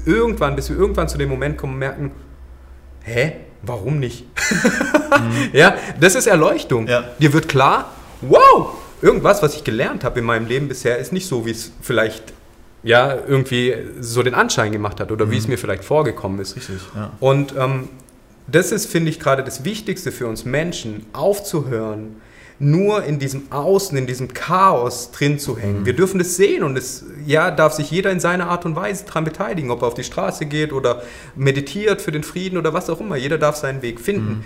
irgendwann, 0.07 0.57
bis 0.57 0.71
wir 0.71 0.77
irgendwann 0.77 1.09
zu 1.09 1.19
dem 1.19 1.29
Moment 1.29 1.59
kommen 1.59 1.75
und 1.75 1.79
merken, 1.81 2.11
hä, 3.03 3.33
warum 3.63 3.99
nicht? 3.99 4.25
mhm. 4.53 5.49
Ja, 5.53 5.75
das 6.01 6.15
ist 6.15 6.27
Erleuchtung. 6.27 6.87
Ja. 6.87 7.05
Dir 7.19 7.33
wird 7.33 7.49
klar, 7.49 7.91
wow, 8.21 8.75
irgendwas, 9.03 9.43
was 9.43 9.55
ich 9.55 9.65
gelernt 9.65 10.05
habe 10.05 10.21
in 10.21 10.25
meinem 10.25 10.47
Leben 10.47 10.69
bisher, 10.69 10.99
ist 10.99 11.13
nicht 11.13 11.27
so, 11.27 11.47
wie 11.47 11.51
es 11.51 11.73
vielleicht 11.81 12.33
ja, 12.83 13.17
irgendwie 13.27 13.75
so 14.01 14.23
den 14.23 14.35
Anschein 14.35 14.73
gemacht 14.73 15.01
hat 15.01 15.11
oder 15.11 15.27
mhm. 15.27 15.31
wie 15.33 15.37
es 15.37 15.49
mir 15.49 15.59
vielleicht 15.59 15.85
vorgekommen 15.85 16.41
ist. 16.41 16.57
Richtig, 16.57 16.81
ja. 16.95 17.11
Und 17.21 17.55
ähm, 17.59 17.89
das 18.51 18.73
ist, 18.73 18.87
finde 18.87 19.11
ich, 19.11 19.21
gerade 19.21 19.45
das 19.45 19.65
Wichtigste 19.65 20.11
für 20.11 20.27
uns 20.27 20.45
Menschen, 20.45 21.07
aufzuhören, 21.13 22.17
nur 22.59 23.05
in 23.05 23.19
diesem 23.19 23.53
Außen, 23.53 23.97
in 23.97 24.07
diesem 24.07 24.33
Chaos 24.35 25.13
drin 25.13 25.39
zu 25.39 25.57
hängen. 25.57 25.81
Mhm. 25.81 25.87
Wir 25.87 25.93
dürfen 25.95 26.19
das 26.19 26.37
sehen 26.37 26.65
und 26.65 26.77
es 26.77 27.05
ja, 27.25 27.51
darf 27.51 27.75
sich 27.75 27.91
jeder 27.91 28.11
in 28.11 28.19
seiner 28.19 28.49
Art 28.49 28.65
und 28.65 28.75
Weise 28.75 29.05
daran 29.05 29.25
beteiligen, 29.25 29.71
ob 29.71 29.83
er 29.83 29.89
auf 29.89 29.95
die 29.95 30.03
Straße 30.03 30.47
geht 30.47 30.73
oder 30.73 31.03
meditiert 31.37 32.03
für 32.03 32.11
den 32.11 32.25
Frieden 32.25 32.59
oder 32.59 32.73
was 32.73 32.91
auch 32.91 33.01
immer. 33.01 33.17
Jeder 33.17 33.39
darf 33.39 33.57
seinen 33.57 33.83
Weg 33.83 34.01
finden. 34.01 34.29
Mhm. 34.29 34.45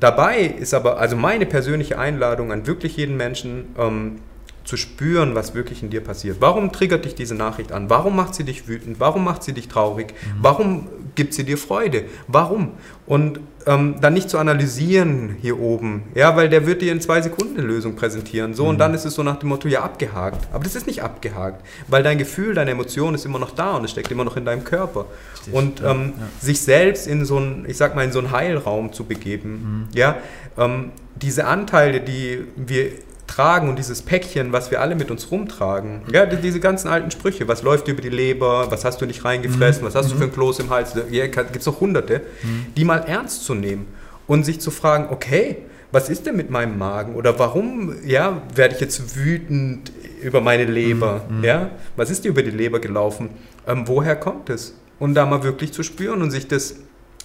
Dabei 0.00 0.40
ist 0.40 0.74
aber, 0.74 0.98
also 0.98 1.16
meine 1.16 1.46
persönliche 1.46 1.98
Einladung 1.98 2.52
an 2.52 2.66
wirklich 2.66 2.98
jeden 2.98 3.16
Menschen, 3.16 3.74
ähm, 3.78 4.18
zu 4.66 4.76
spüren, 4.76 5.34
was 5.34 5.54
wirklich 5.54 5.82
in 5.82 5.90
dir 5.90 6.02
passiert. 6.02 6.38
Warum 6.40 6.72
triggert 6.72 7.04
dich 7.04 7.14
diese 7.14 7.36
Nachricht 7.36 7.70
an? 7.70 7.88
Warum 7.88 8.16
macht 8.16 8.34
sie 8.34 8.44
dich 8.44 8.66
wütend? 8.66 8.98
Warum 8.98 9.24
macht 9.24 9.44
sie 9.44 9.52
dich 9.52 9.68
traurig? 9.68 10.08
Mhm. 10.08 10.38
Warum 10.42 10.88
gibt 11.14 11.34
sie 11.34 11.44
dir 11.44 11.56
Freude? 11.56 12.04
Warum? 12.26 12.72
Und 13.06 13.40
ähm, 13.64 13.96
dann 14.00 14.14
nicht 14.14 14.28
zu 14.28 14.38
analysieren 14.38 15.36
hier 15.40 15.60
oben, 15.60 16.04
ja, 16.14 16.36
weil 16.36 16.48
der 16.48 16.66
wird 16.66 16.82
dir 16.82 16.90
in 16.90 17.00
zwei 17.00 17.22
Sekunden 17.22 17.58
eine 17.58 17.66
Lösung 17.66 17.94
präsentieren. 17.94 18.54
So, 18.54 18.64
mhm. 18.64 18.70
und 18.70 18.78
dann 18.78 18.92
ist 18.92 19.04
es 19.04 19.14
so 19.14 19.22
nach 19.22 19.38
dem 19.38 19.50
Motto, 19.50 19.68
ja, 19.68 19.82
abgehakt. 19.82 20.48
Aber 20.52 20.64
das 20.64 20.74
ist 20.74 20.88
nicht 20.88 21.02
abgehakt, 21.02 21.64
weil 21.86 22.02
dein 22.02 22.18
Gefühl, 22.18 22.54
deine 22.54 22.72
Emotion 22.72 23.14
ist 23.14 23.24
immer 23.24 23.38
noch 23.38 23.52
da 23.52 23.76
und 23.76 23.84
es 23.84 23.92
steckt 23.92 24.10
immer 24.10 24.24
noch 24.24 24.36
in 24.36 24.44
deinem 24.44 24.64
Körper. 24.64 25.06
Richtig, 25.34 25.54
und 25.54 25.80
ähm, 25.80 26.14
ja. 26.18 26.26
sich 26.40 26.60
selbst 26.60 27.06
in 27.06 27.24
so 27.24 27.36
einen, 27.36 27.66
ich 27.68 27.76
sag 27.76 27.94
mal, 27.94 28.04
in 28.04 28.10
so 28.10 28.18
einen 28.18 28.32
Heilraum 28.32 28.92
zu 28.92 29.04
begeben, 29.04 29.88
mhm. 29.90 29.96
ja, 29.96 30.16
ähm, 30.58 30.90
diese 31.14 31.46
Anteile, 31.46 32.00
die 32.00 32.44
wir 32.56 32.90
tragen 33.26 33.68
und 33.68 33.78
dieses 33.78 34.02
Päckchen, 34.02 34.52
was 34.52 34.70
wir 34.70 34.80
alle 34.80 34.94
mit 34.94 35.10
uns 35.10 35.30
rumtragen. 35.30 36.02
Ja, 36.12 36.26
diese 36.26 36.60
ganzen 36.60 36.88
alten 36.88 37.10
Sprüche, 37.10 37.48
was 37.48 37.62
läuft 37.62 37.88
über 37.88 38.00
die 38.00 38.08
Leber, 38.08 38.70
was 38.70 38.84
hast 38.84 39.00
du 39.00 39.06
nicht 39.06 39.24
reingefressen, 39.24 39.82
mhm. 39.82 39.86
was 39.86 39.94
hast 39.94 40.08
mhm. 40.08 40.12
du 40.12 40.18
für 40.18 40.24
ein 40.24 40.32
Kloß 40.32 40.60
im 40.60 40.70
Hals, 40.70 40.94
ja, 41.10 41.26
gibt 41.26 41.56
es 41.56 41.64
doch 41.64 41.80
hunderte, 41.80 42.22
mhm. 42.42 42.66
die 42.76 42.84
mal 42.84 42.98
ernst 42.98 43.44
zu 43.44 43.54
nehmen 43.54 43.86
und 44.26 44.44
sich 44.44 44.60
zu 44.60 44.70
fragen, 44.70 45.08
okay, 45.10 45.58
was 45.92 46.08
ist 46.08 46.26
denn 46.26 46.36
mit 46.36 46.50
meinem 46.50 46.78
Magen 46.78 47.14
oder 47.14 47.38
warum 47.38 47.94
ja, 48.04 48.42
werde 48.54 48.74
ich 48.74 48.80
jetzt 48.80 49.16
wütend 49.16 49.92
über 50.20 50.40
meine 50.40 50.64
Leber? 50.64 51.24
Mhm. 51.28 51.44
Ja? 51.44 51.70
Was 51.96 52.10
ist 52.10 52.24
dir 52.24 52.28
über 52.28 52.42
die 52.42 52.50
Leber 52.50 52.80
gelaufen? 52.80 53.30
Ähm, 53.66 53.84
woher 53.86 54.16
kommt 54.16 54.50
es? 54.50 54.74
Und 54.98 55.14
da 55.14 55.26
mal 55.26 55.42
wirklich 55.42 55.72
zu 55.72 55.82
spüren 55.82 56.22
und 56.22 56.30
sich 56.30 56.48
das 56.48 56.76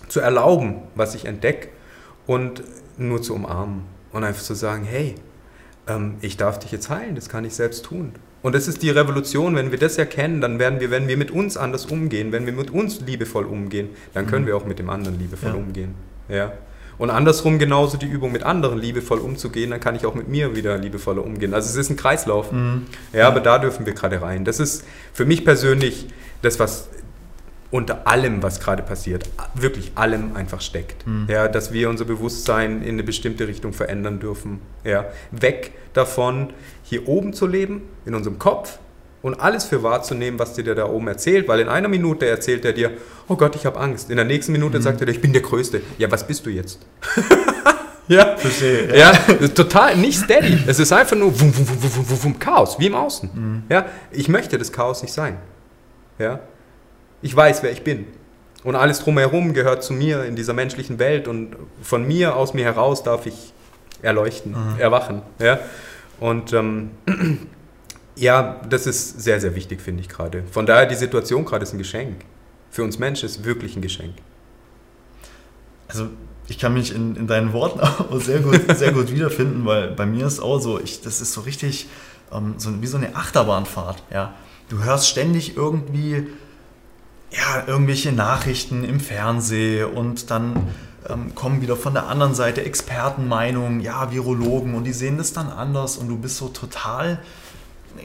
zu 0.07 0.19
erlauben, 0.19 0.75
was 0.95 1.15
ich 1.15 1.25
entdecke 1.25 1.69
und 2.27 2.63
nur 2.97 3.21
zu 3.21 3.33
umarmen 3.33 3.83
und 4.11 4.23
einfach 4.23 4.43
zu 4.43 4.53
sagen, 4.53 4.83
hey, 4.83 5.15
ähm, 5.87 6.15
ich 6.21 6.37
darf 6.37 6.59
dich 6.59 6.71
jetzt 6.71 6.89
heilen, 6.89 7.15
das 7.15 7.29
kann 7.29 7.45
ich 7.45 7.53
selbst 7.53 7.85
tun. 7.85 8.13
Und 8.41 8.55
das 8.55 8.67
ist 8.67 8.81
die 8.81 8.89
Revolution, 8.89 9.55
wenn 9.55 9.71
wir 9.71 9.77
das 9.77 9.97
erkennen, 9.97 10.41
dann 10.41 10.57
werden 10.57 10.79
wir, 10.79 10.89
wenn 10.89 11.07
wir 11.07 11.17
mit 11.17 11.29
uns 11.29 11.57
anders 11.57 11.85
umgehen, 11.85 12.31
wenn 12.31 12.45
wir 12.45 12.53
mit 12.53 12.71
uns 12.71 13.01
liebevoll 13.01 13.45
umgehen, 13.45 13.89
dann 14.13 14.25
können 14.25 14.43
mhm. 14.43 14.47
wir 14.47 14.57
auch 14.57 14.65
mit 14.65 14.79
dem 14.79 14.89
anderen 14.89 15.19
liebevoll 15.19 15.51
ja. 15.51 15.55
umgehen. 15.55 15.95
Ja. 16.27 16.53
Und 16.97 17.09
andersrum 17.09 17.57
genauso 17.57 17.97
die 17.97 18.05
Übung 18.05 18.31
mit 18.31 18.43
anderen 18.43 18.77
liebevoll 18.77 19.19
umzugehen, 19.19 19.71
dann 19.71 19.79
kann 19.79 19.95
ich 19.95 20.05
auch 20.05 20.13
mit 20.13 20.27
mir 20.27 20.55
wieder 20.55 20.77
liebevoller 20.77 21.23
umgehen. 21.23 21.53
Also 21.53 21.69
es 21.69 21.75
ist 21.75 21.89
ein 21.89 21.97
Kreislauf. 21.97 22.51
Mhm. 22.51 22.85
Ja, 23.13 23.27
aber 23.27 23.39
da 23.39 23.59
dürfen 23.59 23.85
wir 23.85 23.93
gerade 23.93 24.21
rein. 24.21 24.45
Das 24.45 24.59
ist 24.59 24.85
für 25.13 25.25
mich 25.25 25.43
persönlich 25.45 26.07
das, 26.41 26.59
was 26.59 26.89
unter 27.71 28.05
allem, 28.05 28.43
was 28.43 28.59
gerade 28.59 28.83
passiert, 28.83 29.29
wirklich 29.55 29.93
allem 29.95 30.35
einfach 30.35 30.61
steckt. 30.61 31.07
Mhm. 31.07 31.27
Ja, 31.29 31.47
dass 31.47 31.71
wir 31.71 31.89
unser 31.89 32.05
Bewusstsein 32.05 32.81
in 32.81 32.89
eine 32.89 33.03
bestimmte 33.03 33.47
Richtung 33.47 33.73
verändern 33.73 34.19
dürfen. 34.19 34.59
Ja, 34.83 35.05
weg 35.31 35.71
davon, 35.93 36.53
hier 36.83 37.07
oben 37.07 37.33
zu 37.33 37.47
leben, 37.47 37.83
in 38.05 38.13
unserem 38.13 38.37
Kopf 38.37 38.77
und 39.21 39.39
alles 39.39 39.65
für 39.65 39.83
wahrzunehmen, 39.83 40.37
was 40.39 40.53
dir 40.53 40.63
der 40.63 40.75
da 40.75 40.85
oben 40.85 41.07
erzählt, 41.07 41.47
weil 41.47 41.61
in 41.61 41.69
einer 41.69 41.87
Minute 41.87 42.27
erzählt 42.27 42.65
er 42.65 42.73
dir, 42.73 42.91
oh 43.27 43.35
Gott, 43.35 43.55
ich 43.55 43.65
habe 43.65 43.79
Angst. 43.79 44.09
In 44.09 44.17
der 44.17 44.25
nächsten 44.25 44.51
Minute 44.51 44.79
mhm. 44.79 44.83
sagt 44.83 44.99
er 44.99 45.05
dir, 45.05 45.13
ich 45.13 45.21
bin 45.21 45.31
der 45.31 45.41
Größte. 45.41 45.81
Ja, 45.97 46.11
was 46.11 46.27
bist 46.27 46.45
du 46.45 46.49
jetzt? 46.49 46.85
ja, 48.07 48.35
verstehe. 48.35 48.97
Ja, 48.97 49.13
ja 49.39 49.47
total 49.47 49.95
nicht 49.95 50.19
steady. 50.19 50.59
Es 50.67 50.79
ist 50.79 50.91
einfach 50.91 51.15
nur 51.15 51.39
wum, 51.39 51.53
wum, 51.55 52.23
wum, 52.23 52.39
Chaos, 52.39 52.79
wie 52.79 52.87
im 52.87 52.95
Außen. 52.95 53.29
Mhm. 53.33 53.63
Ja, 53.69 53.85
ich 54.11 54.27
möchte 54.27 54.57
das 54.57 54.71
Chaos 54.71 55.01
nicht 55.03 55.13
sein. 55.13 55.37
Ja, 56.17 56.39
ich 57.21 57.35
weiß, 57.35 57.63
wer 57.63 57.71
ich 57.71 57.83
bin. 57.83 58.05
Und 58.63 58.75
alles 58.75 58.99
drumherum 58.99 59.53
gehört 59.53 59.83
zu 59.83 59.93
mir 59.93 60.23
in 60.25 60.35
dieser 60.35 60.53
menschlichen 60.53 60.99
Welt 60.99 61.27
und 61.27 61.55
von 61.81 62.07
mir 62.07 62.35
aus 62.35 62.53
mir 62.53 62.65
heraus 62.65 63.03
darf 63.03 63.25
ich 63.25 63.53
erleuchten, 64.01 64.51
mhm. 64.51 64.79
erwachen. 64.79 65.21
Ja? 65.39 65.59
Und 66.19 66.53
ähm, 66.53 66.91
ja, 68.15 68.61
das 68.69 68.85
ist 68.85 69.21
sehr, 69.21 69.39
sehr 69.41 69.55
wichtig, 69.55 69.81
finde 69.81 70.01
ich 70.01 70.09
gerade. 70.09 70.43
Von 70.51 70.65
daher, 70.65 70.85
die 70.85 70.95
Situation 70.95 71.45
gerade 71.45 71.63
ist 71.63 71.73
ein 71.73 71.79
Geschenk. 71.79 72.23
Für 72.69 72.83
uns 72.83 72.99
Menschen 72.99 73.25
ist 73.25 73.43
wirklich 73.43 73.75
ein 73.75 73.81
Geschenk. 73.81 74.13
Also 75.87 76.07
ich 76.47 76.59
kann 76.59 76.73
mich 76.73 76.93
in, 76.93 77.15
in 77.15 77.27
deinen 77.27 77.53
Worten 77.53 77.79
auch 77.81 78.21
sehr 78.21 78.39
gut, 78.39 78.77
sehr 78.77 78.91
gut 78.91 79.11
wiederfinden, 79.11 79.65
weil 79.65 79.91
bei 79.91 80.05
mir 80.05 80.27
ist 80.27 80.39
auch 80.39 80.59
so, 80.59 80.79
ich, 80.79 81.01
das 81.01 81.19
ist 81.19 81.33
so 81.33 81.41
richtig 81.41 81.87
ähm, 82.31 82.55
so, 82.57 82.81
wie 82.81 82.87
so 82.87 82.97
eine 82.97 83.15
Achterbahnfahrt. 83.15 84.03
Ja? 84.11 84.35
Du 84.69 84.83
hörst 84.83 85.07
ständig 85.07 85.57
irgendwie 85.57 86.27
ja, 87.31 87.63
irgendwelche 87.65 88.11
Nachrichten 88.11 88.83
im 88.83 88.99
Fernsehen 88.99 89.85
und 89.85 90.29
dann 90.31 90.67
ähm, 91.09 91.33
kommen 91.33 91.61
wieder 91.61 91.75
von 91.75 91.93
der 91.93 92.07
anderen 92.07 92.35
Seite 92.35 92.63
Expertenmeinungen, 92.63 93.79
ja, 93.79 94.11
Virologen 94.11 94.75
und 94.75 94.83
die 94.83 94.93
sehen 94.93 95.17
das 95.17 95.33
dann 95.33 95.49
anders 95.49 95.97
und 95.97 96.09
du 96.09 96.17
bist 96.17 96.37
so 96.37 96.49
total, 96.49 97.19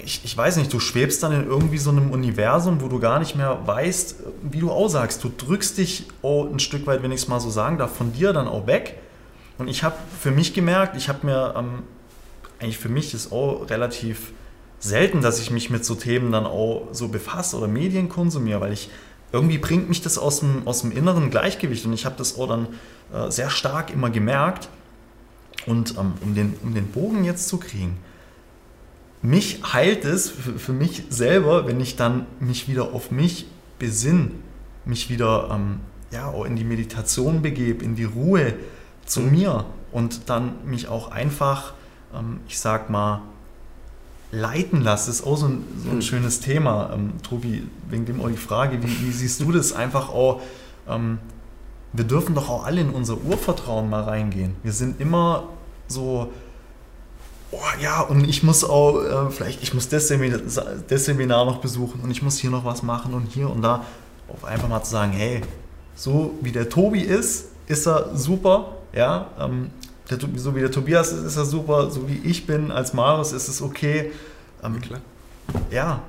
ich, 0.04 0.24
ich 0.24 0.36
weiß 0.36 0.56
nicht, 0.56 0.72
du 0.72 0.80
schwebst 0.80 1.22
dann 1.22 1.32
in 1.32 1.44
irgendwie 1.44 1.78
so 1.78 1.90
einem 1.90 2.10
Universum, 2.10 2.80
wo 2.80 2.88
du 2.88 2.98
gar 3.00 3.18
nicht 3.18 3.36
mehr 3.36 3.66
weißt, 3.66 4.16
wie 4.42 4.60
du 4.60 4.70
aussagst. 4.70 5.22
Du 5.22 5.30
drückst 5.36 5.78
dich 5.78 6.06
oh, 6.22 6.44
ein 6.44 6.58
Stück 6.58 6.86
weit, 6.86 7.02
wenn 7.02 7.12
ich 7.12 7.22
es 7.22 7.28
mal 7.28 7.40
so 7.40 7.50
sagen 7.50 7.78
darf, 7.78 7.96
von 7.96 8.12
dir 8.12 8.32
dann 8.32 8.48
auch 8.48 8.66
weg. 8.66 8.98
Und 9.58 9.68
ich 9.68 9.82
habe 9.84 9.96
für 10.20 10.30
mich 10.30 10.54
gemerkt, 10.54 10.96
ich 10.96 11.08
habe 11.08 11.24
mir, 11.26 11.54
ähm, 11.56 11.82
eigentlich 12.60 12.78
für 12.78 12.88
mich 12.88 13.14
ist 13.14 13.32
auch 13.32 13.68
relativ 13.70 14.32
selten, 14.78 15.22
dass 15.22 15.40
ich 15.40 15.50
mich 15.50 15.70
mit 15.70 15.84
so 15.84 15.94
Themen 15.94 16.32
dann 16.32 16.46
auch 16.46 16.88
so 16.92 17.08
befasse 17.08 17.56
oder 17.56 17.68
Medien 17.68 18.08
konsumiere, 18.08 18.60
weil 18.60 18.72
ich 18.72 18.90
irgendwie 19.36 19.58
bringt 19.58 19.88
mich 19.88 20.02
das 20.02 20.18
aus 20.18 20.40
dem, 20.40 20.66
aus 20.66 20.80
dem 20.80 20.92
inneren 20.92 21.30
Gleichgewicht 21.30 21.84
und 21.86 21.92
ich 21.92 22.04
habe 22.04 22.16
das 22.16 22.38
auch 22.38 22.48
dann 22.48 22.68
äh, 23.12 23.30
sehr 23.30 23.50
stark 23.50 23.92
immer 23.92 24.10
gemerkt. 24.10 24.68
Und 25.66 25.96
ähm, 25.98 26.14
um, 26.20 26.34
den, 26.34 26.54
um 26.62 26.74
den 26.74 26.86
Bogen 26.88 27.24
jetzt 27.24 27.48
zu 27.48 27.58
kriegen, 27.58 27.98
mich 29.22 29.60
heilt 29.72 30.04
es 30.04 30.30
für, 30.30 30.58
für, 30.58 30.72
mich 30.72 31.04
selber, 31.08 31.66
wenn 31.66 31.80
ich 31.80 31.96
dann 31.96 32.26
mich 32.38 32.68
wieder 32.68 32.94
auf 32.94 33.10
mich 33.10 33.46
besinne, 33.78 34.30
mich 34.84 35.10
wieder 35.10 35.50
ähm, 35.52 35.80
ja, 36.12 36.28
auch 36.28 36.44
in 36.44 36.56
die 36.56 36.64
Meditation 36.64 37.42
begebe, 37.42 37.84
in 37.84 37.96
die 37.96 38.04
Ruhe 38.04 38.54
zu 39.04 39.20
mhm. 39.20 39.30
mir 39.30 39.64
und 39.90 40.28
dann 40.28 40.54
mich 40.64 40.88
auch 40.88 41.10
einfach, 41.10 41.74
ähm, 42.14 42.40
ich 42.48 42.58
sag 42.58 42.90
mal, 42.90 43.22
leiten 44.32 44.82
lasse, 44.82 45.10
ist 45.10 45.26
auch 45.26 45.36
so 45.36 45.46
ein, 45.46 45.64
so 45.82 45.90
ein 45.90 45.94
hm. 45.96 46.02
schönes 46.02 46.40
Thema. 46.40 46.90
Ähm, 46.92 47.12
Tobi, 47.22 47.66
wegen 47.88 48.04
dem 48.06 48.20
auch 48.20 48.28
die 48.28 48.36
Frage, 48.36 48.82
wie, 48.82 49.06
wie 49.06 49.10
siehst 49.10 49.40
du 49.40 49.52
das 49.52 49.72
einfach 49.72 50.08
auch? 50.08 50.40
Ähm, 50.88 51.18
wir 51.92 52.04
dürfen 52.04 52.34
doch 52.34 52.48
auch 52.50 52.64
alle 52.64 52.80
in 52.80 52.90
unser 52.90 53.18
Urvertrauen 53.22 53.88
mal 53.88 54.02
reingehen. 54.02 54.56
Wir 54.62 54.72
sind 54.72 55.00
immer 55.00 55.44
so, 55.88 56.32
oh 57.52 57.58
ja, 57.80 58.02
und 58.02 58.28
ich 58.28 58.42
muss 58.42 58.64
auch, 58.64 59.00
äh, 59.02 59.30
vielleicht, 59.30 59.62
ich 59.62 59.72
muss 59.72 59.88
das 59.88 60.08
Seminar, 60.08 60.40
das 60.88 61.04
Seminar 61.04 61.44
noch 61.44 61.58
besuchen 61.58 62.00
und 62.00 62.10
ich 62.10 62.22
muss 62.22 62.38
hier 62.38 62.50
noch 62.50 62.64
was 62.64 62.82
machen 62.82 63.14
und 63.14 63.26
hier 63.26 63.48
und 63.48 63.62
da. 63.62 63.84
Auf 64.28 64.44
einfach 64.44 64.68
mal 64.68 64.82
zu 64.82 64.90
sagen, 64.90 65.12
hey, 65.12 65.42
so 65.94 66.34
wie 66.40 66.50
der 66.50 66.68
Tobi 66.68 67.00
ist, 67.00 67.46
ist 67.68 67.86
er 67.86 68.16
super, 68.16 68.76
ja, 68.92 69.28
ähm, 69.38 69.70
der, 70.10 70.18
so 70.36 70.54
wie 70.54 70.60
der 70.60 70.70
Tobias 70.70 71.12
ist, 71.12 71.24
ist 71.24 71.36
er 71.36 71.44
super, 71.44 71.90
so 71.90 72.08
wie 72.08 72.20
ich 72.24 72.46
bin 72.46 72.70
als 72.70 72.94
Marius 72.94 73.32
ist 73.32 73.48
es 73.48 73.62
okay. 73.62 74.12
Ähm. 74.62 74.78
Ja, 75.70 76.02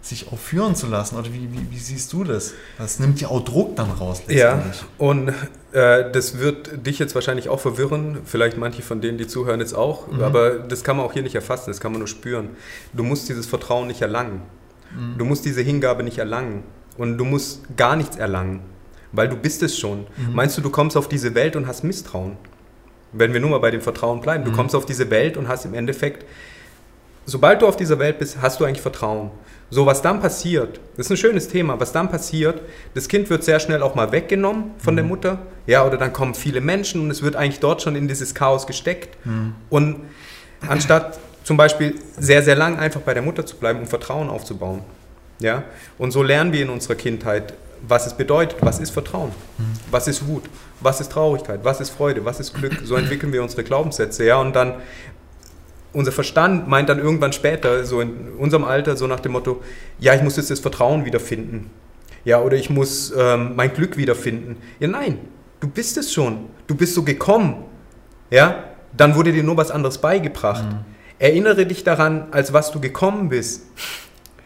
sich 0.00 0.30
auch 0.30 0.38
führen 0.38 0.74
zu 0.74 0.86
lassen. 0.86 1.16
Oder 1.16 1.32
wie, 1.32 1.48
wie, 1.52 1.70
wie, 1.70 1.78
siehst 1.78 2.12
du 2.12 2.24
das? 2.24 2.52
Das 2.78 2.98
nimmt 2.98 3.20
ja 3.20 3.28
auch 3.28 3.44
Druck 3.44 3.76
dann 3.76 3.90
raus. 3.90 4.22
Ja, 4.28 4.62
und 4.98 5.30
äh, 5.72 6.10
das 6.12 6.38
wird 6.38 6.86
dich 6.86 6.98
jetzt 6.98 7.14
wahrscheinlich 7.14 7.48
auch 7.48 7.60
verwirren, 7.60 8.18
vielleicht 8.24 8.58
manche 8.58 8.82
von 8.82 9.00
denen, 9.00 9.18
die 9.18 9.26
zuhören, 9.26 9.60
jetzt 9.60 9.74
auch, 9.74 10.08
mhm. 10.08 10.22
aber 10.22 10.58
das 10.58 10.84
kann 10.84 10.96
man 10.96 11.06
auch 11.06 11.12
hier 11.12 11.22
nicht 11.22 11.34
erfassen, 11.34 11.70
das 11.70 11.80
kann 11.80 11.92
man 11.92 12.00
nur 12.00 12.08
spüren. 12.08 12.50
Du 12.92 13.02
musst 13.02 13.28
dieses 13.28 13.46
Vertrauen 13.46 13.86
nicht 13.86 14.02
erlangen. 14.02 14.42
Mhm. 14.94 15.18
Du 15.18 15.24
musst 15.24 15.44
diese 15.44 15.62
Hingabe 15.62 16.02
nicht 16.02 16.18
erlangen. 16.18 16.62
Und 16.96 17.18
du 17.18 17.24
musst 17.24 17.62
gar 17.76 17.96
nichts 17.96 18.16
erlangen, 18.16 18.60
weil 19.10 19.28
du 19.28 19.36
bist 19.36 19.62
es 19.62 19.76
schon. 19.76 20.06
Mhm. 20.16 20.34
Meinst 20.34 20.56
du, 20.56 20.60
du 20.60 20.70
kommst 20.70 20.96
auf 20.96 21.08
diese 21.08 21.34
Welt 21.34 21.56
und 21.56 21.66
hast 21.66 21.82
Misstrauen? 21.82 22.36
Wenn 23.16 23.32
wir 23.32 23.40
nur 23.40 23.50
mal 23.50 23.58
bei 23.58 23.70
dem 23.70 23.80
Vertrauen 23.80 24.20
bleiben, 24.20 24.44
du 24.44 24.50
mhm. 24.50 24.56
kommst 24.56 24.74
auf 24.74 24.86
diese 24.86 25.10
Welt 25.10 25.36
und 25.36 25.48
hast 25.48 25.64
im 25.64 25.74
Endeffekt, 25.74 26.24
sobald 27.24 27.62
du 27.62 27.66
auf 27.66 27.76
dieser 27.76 27.98
Welt 27.98 28.18
bist, 28.18 28.38
hast 28.42 28.60
du 28.60 28.64
eigentlich 28.64 28.82
Vertrauen. 28.82 29.30
So, 29.70 29.86
was 29.86 30.02
dann 30.02 30.20
passiert, 30.20 30.78
das 30.96 31.06
ist 31.06 31.10
ein 31.12 31.16
schönes 31.16 31.48
Thema, 31.48 31.80
was 31.80 31.92
dann 31.92 32.10
passiert, 32.10 32.60
das 32.94 33.08
Kind 33.08 33.30
wird 33.30 33.44
sehr 33.44 33.60
schnell 33.60 33.82
auch 33.82 33.94
mal 33.94 34.12
weggenommen 34.12 34.72
von 34.78 34.94
mhm. 34.94 34.96
der 34.96 35.04
Mutter, 35.06 35.38
ja, 35.66 35.86
oder 35.86 35.96
dann 35.96 36.12
kommen 36.12 36.34
viele 36.34 36.60
Menschen 36.60 37.00
und 37.00 37.10
es 37.10 37.22
wird 37.22 37.36
eigentlich 37.36 37.60
dort 37.60 37.82
schon 37.82 37.96
in 37.96 38.06
dieses 38.06 38.34
Chaos 38.34 38.66
gesteckt. 38.66 39.16
Mhm. 39.24 39.54
Und 39.70 40.00
anstatt 40.68 41.18
zum 41.44 41.56
Beispiel 41.56 41.94
sehr, 42.18 42.42
sehr 42.42 42.56
lang 42.56 42.78
einfach 42.78 43.00
bei 43.00 43.14
der 43.14 43.22
Mutter 43.22 43.46
zu 43.46 43.56
bleiben, 43.56 43.80
um 43.80 43.86
Vertrauen 43.86 44.28
aufzubauen. 44.28 44.82
Ja? 45.40 45.64
Und 45.98 46.10
so 46.10 46.22
lernen 46.22 46.52
wir 46.52 46.62
in 46.62 46.70
unserer 46.70 46.94
Kindheit 46.94 47.54
was 47.88 48.06
es 48.06 48.14
bedeutet, 48.14 48.58
was 48.60 48.78
ist 48.78 48.90
Vertrauen, 48.90 49.32
was 49.90 50.08
ist 50.08 50.26
Wut, 50.26 50.44
was 50.80 51.00
ist 51.00 51.12
Traurigkeit, 51.12 51.60
was 51.64 51.80
ist 51.80 51.90
Freude, 51.90 52.24
was 52.24 52.40
ist 52.40 52.54
Glück. 52.54 52.80
So 52.84 52.96
entwickeln 52.96 53.32
wir 53.32 53.42
unsere 53.42 53.64
Glaubenssätze. 53.64 54.24
Ja? 54.24 54.40
Und 54.40 54.54
dann, 54.54 54.74
unser 55.92 56.12
Verstand 56.12 56.68
meint 56.68 56.88
dann 56.88 56.98
irgendwann 56.98 57.32
später, 57.32 57.84
so 57.84 58.00
in 58.00 58.32
unserem 58.38 58.64
Alter, 58.64 58.96
so 58.96 59.06
nach 59.06 59.20
dem 59.20 59.32
Motto, 59.32 59.62
ja, 59.98 60.14
ich 60.14 60.22
muss 60.22 60.36
jetzt 60.36 60.50
das 60.50 60.60
Vertrauen 60.60 61.04
wiederfinden. 61.04 61.70
Ja, 62.24 62.40
oder 62.40 62.56
ich 62.56 62.70
muss 62.70 63.12
ähm, 63.16 63.52
mein 63.54 63.74
Glück 63.74 63.96
wiederfinden. 63.96 64.56
Ja, 64.80 64.88
nein, 64.88 65.18
du 65.60 65.68
bist 65.68 65.98
es 65.98 66.12
schon. 66.12 66.46
Du 66.66 66.74
bist 66.74 66.94
so 66.94 67.02
gekommen. 67.02 67.64
Ja, 68.30 68.64
dann 68.96 69.14
wurde 69.14 69.32
dir 69.32 69.42
nur 69.42 69.58
was 69.58 69.70
anderes 69.70 69.98
beigebracht. 69.98 70.64
Mhm. 70.64 70.78
Erinnere 71.18 71.66
dich 71.66 71.84
daran, 71.84 72.28
als 72.30 72.52
was 72.52 72.72
du 72.72 72.80
gekommen 72.80 73.28
bist. 73.28 73.66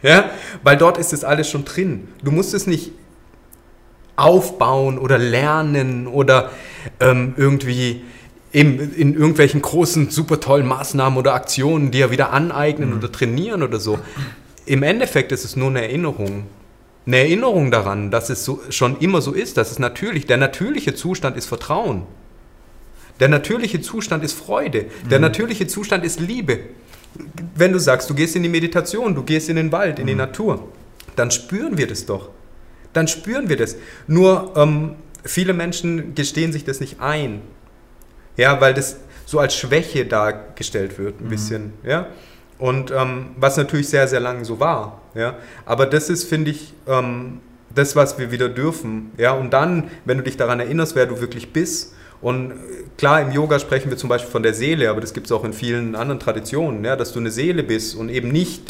Ja, 0.03 0.31
weil 0.63 0.77
dort 0.77 0.99
ist 0.99 1.13
es 1.13 1.25
alles 1.25 1.49
schon 1.49 1.65
drin. 1.65 2.09
Du 2.23 2.31
musst 2.31 2.55
es 2.55 2.67
nicht 2.67 2.93
aufbauen 4.19 4.99
oder 4.99 5.19
lernen 5.19 6.07
oder 6.07 6.51
ähm, 7.01 7.35
irgendwie 7.37 8.03
in, 8.53 8.95
in 8.95 9.15
irgendwelchen 9.15 9.63
großen, 9.63 10.11
super 10.11 10.41
tollen 10.41 10.67
Maßnahmen 10.67 11.19
oder 11.19 11.35
Aktionen 11.35 11.91
dir 11.91 12.11
wieder 12.11 12.33
aneignen 12.33 12.91
mhm. 12.91 12.99
oder 12.99 13.13
trainieren 13.13 13.63
oder 13.63 13.79
so. 13.79 13.99
Im 14.67 14.83
Endeffekt 14.83 15.33
ist 15.33 15.45
es 15.45 15.57
nur 15.57 15.69
eine 15.69 15.83
Erinnerung. 15.83 16.45
Eine 17.07 17.19
Erinnerung 17.19 17.71
daran, 17.71 18.11
dass 18.11 18.31
es 18.31 18.45
so, 18.45 18.61
schon 18.71 18.99
immer 18.99 19.23
so 19.23 19.33
ist, 19.33 19.57
dass 19.57 19.71
es 19.71 19.79
natürlich, 19.79 20.27
der 20.27 20.37
natürliche 20.37 20.95
Zustand 20.95 21.37
ist 21.37 21.47
Vertrauen. 21.47 22.03
Der 23.21 23.29
natürliche 23.29 23.81
Zustand 23.81 24.25
ist 24.25 24.35
Freude. 24.35 24.87
Der 25.11 25.19
mhm. 25.19 25.23
natürliche 25.23 25.67
Zustand 25.67 26.05
ist 26.05 26.21
Liebe 26.21 26.61
wenn 27.55 27.73
du 27.73 27.79
sagst, 27.79 28.09
du 28.11 28.15
gehst 28.15 28.37
in 28.37 28.43
die 28.43 28.49
Meditation, 28.49 29.15
du 29.15 29.23
gehst 29.23 29.49
in 29.49 29.57
den 29.57 29.73
Wald, 29.73 29.99
in 29.99 30.07
die 30.07 30.13
mhm. 30.13 30.19
Natur, 30.19 30.69
dann 31.17 31.31
spüren 31.31 31.77
wir 31.77 31.87
das 31.87 32.07
doch. 32.07 32.31
Dann 32.99 33.07
spüren 33.07 33.49
wir 33.49 33.57
das. 33.57 33.77
Nur 34.09 34.55
ähm, 34.57 34.97
viele 35.23 35.53
Menschen 35.53 36.17
gestehen 36.17 36.53
sich 36.53 36.65
das 36.65 36.81
nicht 36.81 37.01
ein. 37.01 37.43
Ja, 38.37 38.61
weil 38.61 38.75
das 38.75 38.97
so 39.25 39.39
als 39.39 39.55
Schwäche 39.55 40.05
dargestellt 40.05 40.99
wird, 40.99 41.21
ein 41.21 41.27
mhm. 41.27 41.29
bisschen. 41.29 41.73
Ja. 41.85 42.09
Und 42.59 42.91
ähm, 42.91 43.37
was 43.37 43.57
natürlich 43.57 43.89
sehr, 43.89 44.09
sehr 44.09 44.19
lange 44.19 44.45
so 44.45 44.59
war. 44.59 45.01
Ja. 45.15 45.37
Aber 45.65 45.87
das 45.87 46.11
ist, 46.11 46.25
finde 46.25 46.51
ich, 46.51 46.75
ähm, 46.89 47.39
das, 47.73 47.95
was 47.95 48.19
wir 48.19 48.33
wieder 48.33 48.49
dürfen. 48.49 49.13
Ja. 49.17 49.31
Und 49.31 49.53
dann, 49.53 49.93
wenn 50.05 50.19
du 50.19 50.25
dich 50.25 50.37
daran 50.37 50.59
erinnerst, 50.59 50.97
wer 50.97 51.07
du 51.07 51.21
wirklich 51.21 51.53
bist 51.53 51.95
und 52.21 52.53
klar, 52.97 53.23
im 53.23 53.31
Yoga 53.31 53.61
sprechen 53.61 53.91
wir 53.91 53.97
zum 53.97 54.09
Beispiel 54.09 54.33
von 54.33 54.43
der 54.43 54.55
Seele, 54.55 54.91
aber 54.91 55.01
das 55.01 55.15
gibt 55.15 55.27
es 55.27 55.33
auch 55.33 55.45
in 55.45 55.53
vielen 55.53 55.95
anderen 55.95 56.19
Traditionen, 56.19 56.85
ja, 56.85 56.97
dass 56.97 57.13
du 57.13 57.21
eine 57.21 57.31
Seele 57.31 57.63
bist 57.63 57.95
und 57.95 58.09
eben 58.09 58.33
nicht 58.33 58.63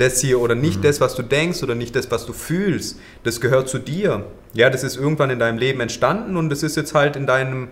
das 0.00 0.20
hier 0.20 0.40
oder 0.40 0.54
nicht 0.54 0.78
mhm. 0.78 0.82
das, 0.82 1.00
was 1.00 1.14
du 1.14 1.22
denkst 1.22 1.62
oder 1.62 1.74
nicht 1.74 1.94
das, 1.94 2.10
was 2.10 2.26
du 2.26 2.32
fühlst. 2.32 2.98
Das 3.22 3.40
gehört 3.40 3.68
zu 3.68 3.78
dir. 3.78 4.24
Ja, 4.52 4.70
das 4.70 4.82
ist 4.82 4.96
irgendwann 4.96 5.30
in 5.30 5.38
deinem 5.38 5.58
Leben 5.58 5.80
entstanden 5.80 6.36
und 6.36 6.50
das 6.50 6.62
ist 6.62 6.76
jetzt 6.76 6.94
halt 6.94 7.16
in 7.16 7.26
deinem 7.26 7.68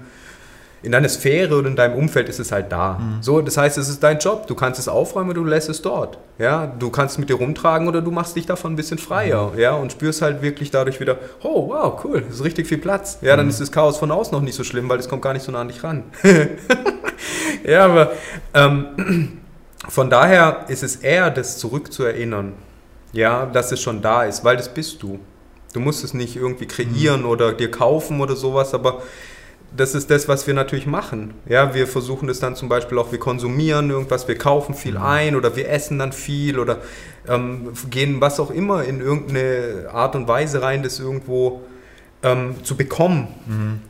in 0.83 0.93
deiner 0.93 1.09
Sphäre 1.09 1.57
oder 1.57 1.69
in 1.69 1.77
deinem 1.77 1.97
Umfeld 1.97 2.29
ist 2.29 2.38
es 2.38 2.53
halt 2.53 2.71
da. 2.71 2.99
Mhm. 2.99 3.21
So, 3.21 3.41
das 3.41 3.57
heißt, 3.57 3.79
es 3.79 3.88
ist 3.88 4.03
dein 4.03 4.19
Job. 4.19 4.47
Du 4.47 4.55
kannst 4.55 4.79
es 4.79 4.87
aufräumen 4.87 5.31
oder 5.31 5.41
du 5.41 5.47
lässt 5.47 5.69
es 5.69 5.83
dort. 5.83 6.19
Ja, 6.38 6.67
du 6.67 6.91
kannst 6.91 7.14
es 7.14 7.19
mit 7.19 7.29
dir 7.29 7.35
rumtragen 7.35 7.88
oder 7.88 8.01
du 8.01 8.12
machst 8.12 8.37
dich 8.37 8.47
davon 8.47 8.75
ein 8.75 8.77
bisschen 8.77 8.99
freier. 8.99 9.53
Mhm. 9.55 9.59
Ja, 9.59 9.75
und 9.75 9.91
spürst 9.91 10.23
halt 10.23 10.41
wirklich 10.41 10.71
dadurch 10.71 11.01
wieder, 11.01 11.19
oh, 11.43 11.69
wow, 11.69 12.05
cool, 12.05 12.23
es 12.29 12.37
ist 12.37 12.45
richtig 12.45 12.69
viel 12.69 12.79
Platz. 12.79 13.19
Ja, 13.23 13.35
mhm. 13.35 13.38
dann 13.38 13.49
ist 13.49 13.61
das 13.61 13.73
Chaos 13.73 13.99
von 13.99 14.11
außen 14.12 14.33
noch 14.33 14.43
nicht 14.43 14.55
so 14.55 14.62
schlimm, 14.62 14.88
weil 14.88 15.01
es 15.01 15.09
kommt 15.09 15.23
gar 15.23 15.33
nicht 15.33 15.43
so 15.43 15.51
nah 15.51 15.62
an 15.62 15.69
dich 15.69 15.83
ran. 15.83 16.05
ja, 17.64 17.85
aber 17.85 18.12
ähm, 18.55 19.38
von 19.88 20.11
daher 20.11 20.66
ist 20.68 20.83
es 20.83 20.96
eher, 20.96 21.31
das 21.31 21.59
zurückzuerinnern. 21.59 22.55
Ja, 23.12 23.46
dass 23.46 23.72
es 23.72 23.81
schon 23.81 24.03
da 24.03 24.24
ist, 24.24 24.44
weil 24.44 24.57
das 24.57 24.68
bist 24.68 25.03
du. 25.03 25.18
Du 25.72 25.81
musst 25.81 26.05
es 26.05 26.12
nicht 26.12 26.37
irgendwie 26.37 26.66
kreieren 26.66 27.22
mhm. 27.22 27.29
oder 27.29 27.53
dir 27.53 27.70
kaufen 27.70 28.20
oder 28.20 28.37
sowas, 28.37 28.74
aber 28.74 29.03
das 29.74 29.94
ist 29.94 30.11
das, 30.11 30.29
was 30.29 30.46
wir 30.46 30.55
natürlich 30.55 30.87
machen. 30.87 31.35
Ja, 31.46 31.74
wir 31.74 31.87
versuchen 31.87 32.29
das 32.29 32.40
dann 32.40 32.57
zum 32.57 32.68
Beispiel 32.68 32.98
auch, 32.98 33.12
wir 33.12 33.18
konsumieren 33.18 33.90
irgendwas, 33.90 34.29
wir 34.29 34.37
kaufen 34.37 34.74
viel 34.74 34.94
mhm. 34.94 35.03
ein 35.03 35.37
oder 35.37 35.57
wir 35.57 35.68
essen 35.70 35.98
dann 35.98 36.12
viel 36.12 36.59
oder 36.59 36.79
ähm, 37.27 37.72
gehen 37.90 38.20
was 38.20 38.40
auch 38.40 38.51
immer 38.51 38.85
in 38.85 39.01
irgendeine 39.01 39.88
Art 39.92 40.14
und 40.14 40.29
Weise 40.29 40.62
rein, 40.62 40.83
das 40.83 41.01
irgendwo 41.01 41.62
ähm, 42.22 42.57
zu 42.62 42.77
bekommen. 42.77 43.29
Mhm. 43.46 43.81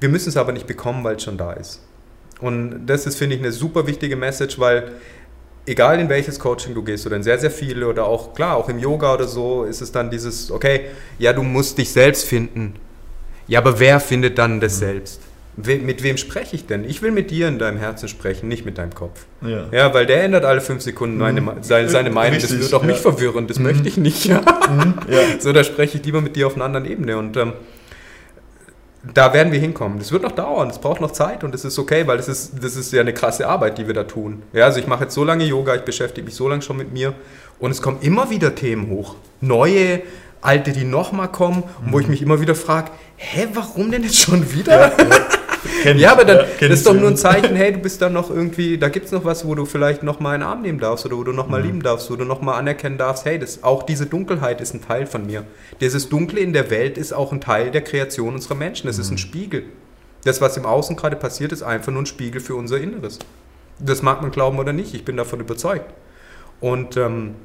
Wir 0.00 0.08
müssen 0.08 0.30
es 0.30 0.36
aber 0.36 0.52
nicht 0.52 0.66
bekommen, 0.66 1.04
weil 1.04 1.16
es 1.16 1.22
schon 1.22 1.36
da 1.36 1.52
ist. 1.52 1.82
Und 2.40 2.86
das 2.86 3.06
ist, 3.06 3.16
finde 3.16 3.36
ich, 3.36 3.42
eine 3.42 3.52
super 3.52 3.86
wichtige 3.86 4.16
Message, 4.16 4.58
weil 4.58 4.92
egal 5.70 5.98
in 6.00 6.08
welches 6.08 6.38
Coaching 6.38 6.74
du 6.74 6.82
gehst 6.82 7.06
oder 7.06 7.16
in 7.16 7.22
sehr, 7.22 7.38
sehr 7.38 7.50
viele 7.50 7.88
oder 7.88 8.04
auch, 8.04 8.34
klar, 8.34 8.56
auch 8.56 8.68
im 8.68 8.78
Yoga 8.78 9.14
oder 9.14 9.26
so, 9.26 9.64
ist 9.64 9.80
es 9.80 9.90
dann 9.92 10.10
dieses, 10.10 10.50
okay, 10.50 10.86
ja, 11.18 11.32
du 11.32 11.42
musst 11.42 11.78
dich 11.78 11.90
selbst 11.90 12.26
finden 12.26 12.74
ja, 13.50 13.58
aber 13.58 13.80
wer 13.80 13.98
findet 13.98 14.38
dann 14.38 14.60
das 14.60 14.78
selbst? 14.78 15.20
We 15.56 15.78
mit 15.78 16.04
wem 16.04 16.16
spreche 16.16 16.54
ich 16.54 16.66
denn? 16.66 16.88
Ich 16.88 17.02
will 17.02 17.10
mit 17.10 17.32
dir 17.32 17.48
in 17.48 17.58
deinem 17.58 17.78
Herzen 17.78 18.08
sprechen, 18.08 18.46
nicht 18.46 18.64
mit 18.64 18.78
deinem 18.78 18.94
Kopf. 18.94 19.26
Ja, 19.42 19.66
ja 19.72 19.92
weil 19.92 20.06
der 20.06 20.22
ändert 20.22 20.44
alle 20.44 20.60
fünf 20.60 20.82
Sekunden 20.82 21.18
meine, 21.18 21.40
mhm. 21.40 21.50
seine, 21.62 21.88
seine 21.88 22.10
Meinung. 22.10 22.34
Richtig, 22.34 22.60
das 22.60 22.60
wird 22.60 22.74
auch 22.74 22.82
ja. 22.82 22.86
mich 22.86 22.98
verwirren, 22.98 23.48
das 23.48 23.58
mhm. 23.58 23.64
möchte 23.64 23.88
ich 23.88 23.96
nicht. 23.96 24.26
Ja. 24.26 24.40
Mhm. 24.70 24.94
ja. 25.08 25.18
So, 25.40 25.52
da 25.52 25.64
spreche 25.64 25.98
ich 25.98 26.04
lieber 26.04 26.20
mit 26.20 26.36
dir 26.36 26.46
auf 26.46 26.54
einer 26.54 26.64
anderen 26.64 26.86
Ebene. 26.86 27.18
Und 27.18 27.36
ähm, 27.36 27.54
da 29.02 29.32
werden 29.32 29.52
wir 29.52 29.58
hinkommen. 29.58 29.98
Das 29.98 30.12
wird 30.12 30.22
noch 30.22 30.32
dauern, 30.32 30.68
es 30.68 30.78
braucht 30.78 31.00
noch 31.00 31.12
Zeit 31.12 31.42
und 31.42 31.52
das 31.52 31.64
ist 31.64 31.78
okay, 31.78 32.06
weil 32.06 32.18
das 32.18 32.28
ist, 32.28 32.52
das 32.62 32.76
ist 32.76 32.92
ja 32.92 33.00
eine 33.00 33.14
krasse 33.14 33.48
Arbeit, 33.48 33.78
die 33.78 33.86
wir 33.86 33.94
da 33.94 34.04
tun. 34.04 34.42
Ja, 34.52 34.66
also 34.66 34.78
ich 34.78 34.86
mache 34.86 35.04
jetzt 35.04 35.14
so 35.14 35.24
lange 35.24 35.44
Yoga, 35.44 35.74
ich 35.74 35.82
beschäftige 35.82 36.24
mich 36.24 36.34
so 36.34 36.48
lange 36.48 36.62
schon 36.62 36.76
mit 36.76 36.92
mir 36.92 37.14
und 37.58 37.70
es 37.70 37.80
kommen 37.80 37.98
immer 38.02 38.30
wieder 38.30 38.54
Themen 38.54 38.90
hoch. 38.90 39.16
Neue, 39.40 40.02
alte, 40.42 40.72
die 40.72 40.84
nochmal 40.84 41.28
kommen, 41.28 41.64
mhm. 41.84 41.92
wo 41.92 42.00
ich 42.00 42.08
mich 42.08 42.22
immer 42.22 42.40
wieder 42.40 42.54
frage, 42.54 42.90
hä, 43.16 43.48
warum 43.54 43.90
denn 43.90 44.02
jetzt 44.02 44.18
schon 44.18 44.52
wieder? 44.52 44.72
Ja, 44.72 44.92
ja 44.98 45.39
aber 46.12 46.24
dann 46.24 46.38
ja, 46.38 46.68
das 46.68 46.78
ist 46.78 46.86
doch 46.86 46.94
nur 46.94 47.08
ein 47.08 47.16
Zeichen, 47.16 47.54
hey, 47.54 47.72
du 47.72 47.78
bist 47.78 48.00
dann 48.00 48.12
noch 48.12 48.30
irgendwie, 48.30 48.78
da 48.78 48.88
gibt 48.88 49.06
es 49.06 49.12
noch 49.12 49.24
was, 49.24 49.46
wo 49.46 49.54
du 49.54 49.66
vielleicht 49.66 50.02
nochmal 50.02 50.34
einen 50.34 50.42
Arm 50.42 50.62
nehmen 50.62 50.78
darfst 50.78 51.04
oder 51.06 51.16
wo 51.16 51.24
du 51.24 51.32
nochmal 51.32 51.60
mhm. 51.60 51.66
lieben 51.66 51.82
darfst, 51.82 52.10
wo 52.10 52.16
du 52.16 52.24
nochmal 52.24 52.58
anerkennen 52.58 52.98
darfst, 52.98 53.24
hey, 53.24 53.38
das, 53.38 53.62
auch 53.62 53.82
diese 53.82 54.06
Dunkelheit 54.06 54.60
ist 54.60 54.74
ein 54.74 54.82
Teil 54.82 55.06
von 55.06 55.26
mir. 55.26 55.44
Dieses 55.80 56.08
Dunkle 56.08 56.40
in 56.40 56.52
der 56.52 56.70
Welt 56.70 56.98
ist 56.98 57.12
auch 57.12 57.32
ein 57.32 57.40
Teil 57.40 57.70
der 57.70 57.82
Kreation 57.82 58.34
unserer 58.34 58.54
Menschen. 58.54 58.88
Es 58.88 58.96
mhm. 58.96 59.02
ist 59.02 59.10
ein 59.10 59.14
mhm. 59.14 59.18
Spiegel. 59.18 59.64
Das, 60.24 60.40
was 60.40 60.56
im 60.56 60.66
Außen 60.66 60.96
gerade 60.96 61.16
passiert, 61.16 61.52
ist 61.52 61.62
einfach 61.62 61.92
nur 61.92 62.02
ein 62.02 62.06
Spiegel 62.06 62.40
für 62.40 62.54
unser 62.54 62.78
Inneres. 62.78 63.18
Das 63.78 64.02
mag 64.02 64.20
man 64.20 64.30
glauben 64.30 64.58
oder 64.58 64.72
nicht, 64.72 64.94
ich 64.94 65.04
bin 65.04 65.16
davon 65.16 65.40
überzeugt. 65.40 65.92
Und 66.60 66.96
ähm, 66.96 67.36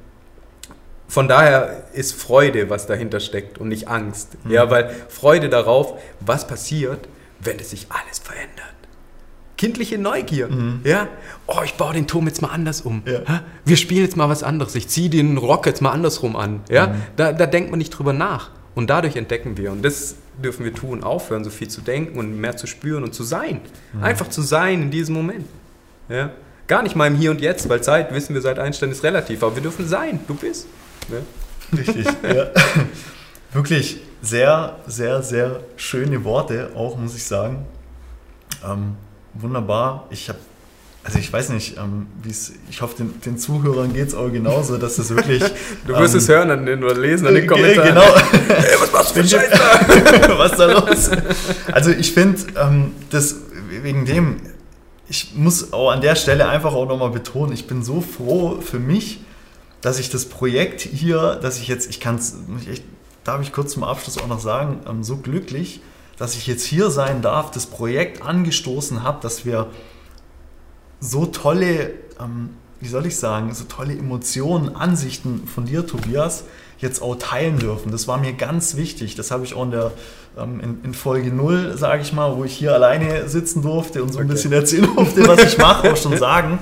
von 1.08 1.28
daher 1.28 1.84
ist 1.94 2.14
Freude, 2.14 2.70
was 2.70 2.88
dahinter 2.88 3.20
steckt 3.20 3.58
und 3.58 3.70
nicht 3.70 3.88
Angst. 3.88 4.38
Mhm. 4.44 4.52
Ja, 4.52 4.70
weil 4.70 4.90
Freude 5.08 5.50
darauf, 5.50 6.00
was 6.20 6.48
passiert, 6.48 7.08
wenn 7.46 7.60
es 7.60 7.70
sich 7.72 7.88
alles 7.90 8.20
verändert. 8.20 8.76
Kindliche 9.58 9.98
Neugier. 9.98 10.50
Mhm. 10.50 10.82
Ja, 10.84 11.08
oh, 11.48 11.62
ich 11.64 11.76
baue 11.76 11.94
den 11.94 12.08
Turm 12.08 12.28
jetzt 12.28 12.42
mal 12.42 12.50
anders 12.50 12.82
um. 12.82 13.04
Ja. 13.06 13.44
Wir 13.64 13.78
spielen 13.78 14.02
jetzt 14.02 14.18
mal 14.18 14.28
was 14.28 14.44
anderes. 14.44 14.76
Ich 14.76 14.90
ziehe 14.90 15.10
den 15.10 15.38
Rock 15.38 15.66
jetzt 15.66 15.82
mal 15.82 15.92
andersrum 15.92 16.36
an. 16.36 16.62
Ja, 16.70 16.88
mhm. 16.88 17.02
da, 17.16 17.32
da 17.32 17.46
denkt 17.46 17.70
man 17.70 17.78
nicht 17.78 17.92
drüber 17.92 18.14
nach. 18.14 18.52
Und 18.74 18.90
dadurch 18.90 19.16
entdecken 19.16 19.58
wir. 19.58 19.72
Und 19.72 19.84
das 19.84 20.16
dürfen 20.44 20.66
wir 20.66 20.74
tun, 20.74 21.04
aufhören, 21.04 21.46
so 21.46 21.50
viel 21.50 21.70
zu 21.70 21.80
denken 21.80 22.20
und 22.20 22.38
mehr 22.38 22.58
zu 22.58 22.68
spüren 22.68 23.04
und 23.04 23.14
zu 23.14 23.24
sein. 23.24 23.62
Mhm. 23.94 24.04
Einfach 24.04 24.28
zu 24.28 24.42
sein 24.42 24.82
in 24.82 24.92
diesem 24.92 25.16
Moment. 25.16 25.46
Ja? 26.10 26.32
Gar 26.68 26.84
nicht 26.84 26.96
mal 26.96 27.08
im 27.08 27.16
Hier 27.16 27.32
und 27.32 27.40
Jetzt, 27.40 27.70
weil 27.70 27.82
Zeit, 27.82 28.14
wissen 28.14 28.34
wir 28.34 28.42
seit 28.42 28.60
Einstein, 28.60 28.92
ist 28.92 29.04
relativ. 29.04 29.42
Aber 29.44 29.56
wir 29.56 29.64
dürfen 29.64 29.88
sein. 29.88 30.20
Du 30.28 30.36
bist. 30.36 30.68
Ne? 31.08 31.22
Richtig, 31.78 32.06
ja. 32.24 32.48
Wirklich 33.54 34.02
sehr, 34.26 34.78
sehr, 34.88 35.22
sehr 35.24 35.60
schöne 35.78 36.24
Worte, 36.24 36.72
auch 36.76 36.98
muss 36.98 37.16
ich 37.16 37.24
sagen. 37.24 37.66
Ähm, 38.66 38.96
wunderbar. 39.34 40.08
Ich 40.10 40.30
habe, 40.30 40.40
also 41.04 41.20
ich 41.20 41.32
weiß 41.32 41.50
nicht, 41.50 41.78
ähm, 41.78 42.08
wie 42.24 42.32
es, 42.32 42.54
ich 42.70 42.82
hoffe, 42.82 42.98
den, 42.98 43.22
den 43.22 43.38
Zuhörern 43.38 43.94
geht 43.94 44.08
es 44.08 44.16
auch 44.16 44.32
genauso, 44.32 44.78
dass 44.78 44.96
das 44.96 45.10
wirklich. 45.10 45.44
du 45.86 45.94
wirst 45.94 46.14
ähm, 46.14 46.20
es 46.20 46.30
hören 46.30 46.52
an 46.52 46.66
den, 46.66 46.84
oder 46.84 46.96
lesen 46.96 47.28
an 47.28 47.36
den 47.36 47.48
Kommentaren. 47.48 47.90
Genau. 47.90 48.06
Hey, 48.48 48.76
was 48.80 48.92
machst 48.92 49.16
du 49.16 49.22
für 49.22 49.28
Scheiße? 49.28 49.52
was 50.38 50.52
ist 50.52 50.60
da 50.60 50.66
los? 50.66 51.12
Also 51.72 51.92
ich 51.92 52.14
finde, 52.14 52.40
ähm, 52.58 52.94
das 53.10 53.36
wegen 53.82 54.06
dem, 54.06 54.38
ich 55.08 55.36
muss 55.36 55.74
auch 55.74 55.92
an 55.92 56.02
der 56.02 56.16
Stelle 56.16 56.48
einfach 56.48 56.74
auch 56.74 56.88
nochmal 56.88 57.12
betonen, 57.12 57.54
ich 57.54 57.68
bin 57.68 57.84
so 57.84 58.02
froh 58.02 58.62
für 58.62 58.80
mich, 58.80 59.20
dass 59.82 60.00
ich 60.00 60.10
das 60.10 60.26
Projekt 60.26 60.82
hier, 60.82 61.36
dass 61.42 61.60
ich 61.60 61.68
jetzt, 61.68 61.90
ich 61.90 62.00
kann 62.00 62.16
es, 62.16 62.36
darf 63.26 63.42
ich 63.42 63.52
kurz 63.52 63.74
zum 63.74 63.84
Abschluss 63.84 64.18
auch 64.18 64.28
noch 64.28 64.40
sagen, 64.40 64.80
ähm, 64.88 65.04
so 65.04 65.18
glücklich, 65.18 65.82
dass 66.18 66.36
ich 66.36 66.48
jetzt 66.48 66.64
hier 66.64 66.90
sein 66.90 67.22
darf, 67.22 67.52
das 67.52 67.66
Projekt 67.66 68.22
angestoßen 68.22 69.04
habe, 69.04 69.20
dass 69.22 69.46
wir 69.46 69.68
so 71.02 71.26
tolle, 71.26 71.92
ähm, 72.22 72.52
wie 72.80 72.88
soll 72.88 73.06
ich 73.06 73.18
sagen, 73.18 73.54
so 73.54 73.66
tolle 73.66 73.98
Emotionen, 73.98 74.74
Ansichten 74.74 75.46
von 75.48 75.66
dir, 75.66 75.86
Tobias, 75.86 76.46
jetzt 76.78 77.02
auch 77.02 77.16
teilen 77.16 77.60
dürfen. 77.60 77.92
Das 77.92 78.08
war 78.08 78.18
mir 78.18 78.34
ganz 78.34 78.78
wichtig. 78.78 79.16
Das 79.16 79.32
habe 79.32 79.44
ich 79.44 79.56
auch 79.56 79.64
in, 79.64 79.72
der, 79.72 79.92
ähm, 80.38 80.60
in, 80.62 80.84
in 80.84 80.94
Folge 80.94 81.32
0, 81.32 81.78
sage 81.78 82.02
ich 82.04 82.14
mal, 82.14 82.38
wo 82.38 82.46
ich 82.46 82.56
hier 82.56 82.74
alleine 82.74 83.28
sitzen 83.28 83.62
durfte 83.62 84.04
und 84.04 84.14
so 84.14 84.20
ein 84.20 84.26
okay. 84.26 84.34
bisschen 84.34 84.54
erzählen 84.54 84.96
durfte, 84.96 85.28
was 85.28 85.44
ich 85.44 85.58
mache, 85.58 85.92
auch 85.92 85.98
schon 85.98 86.18
sagen 86.18 86.60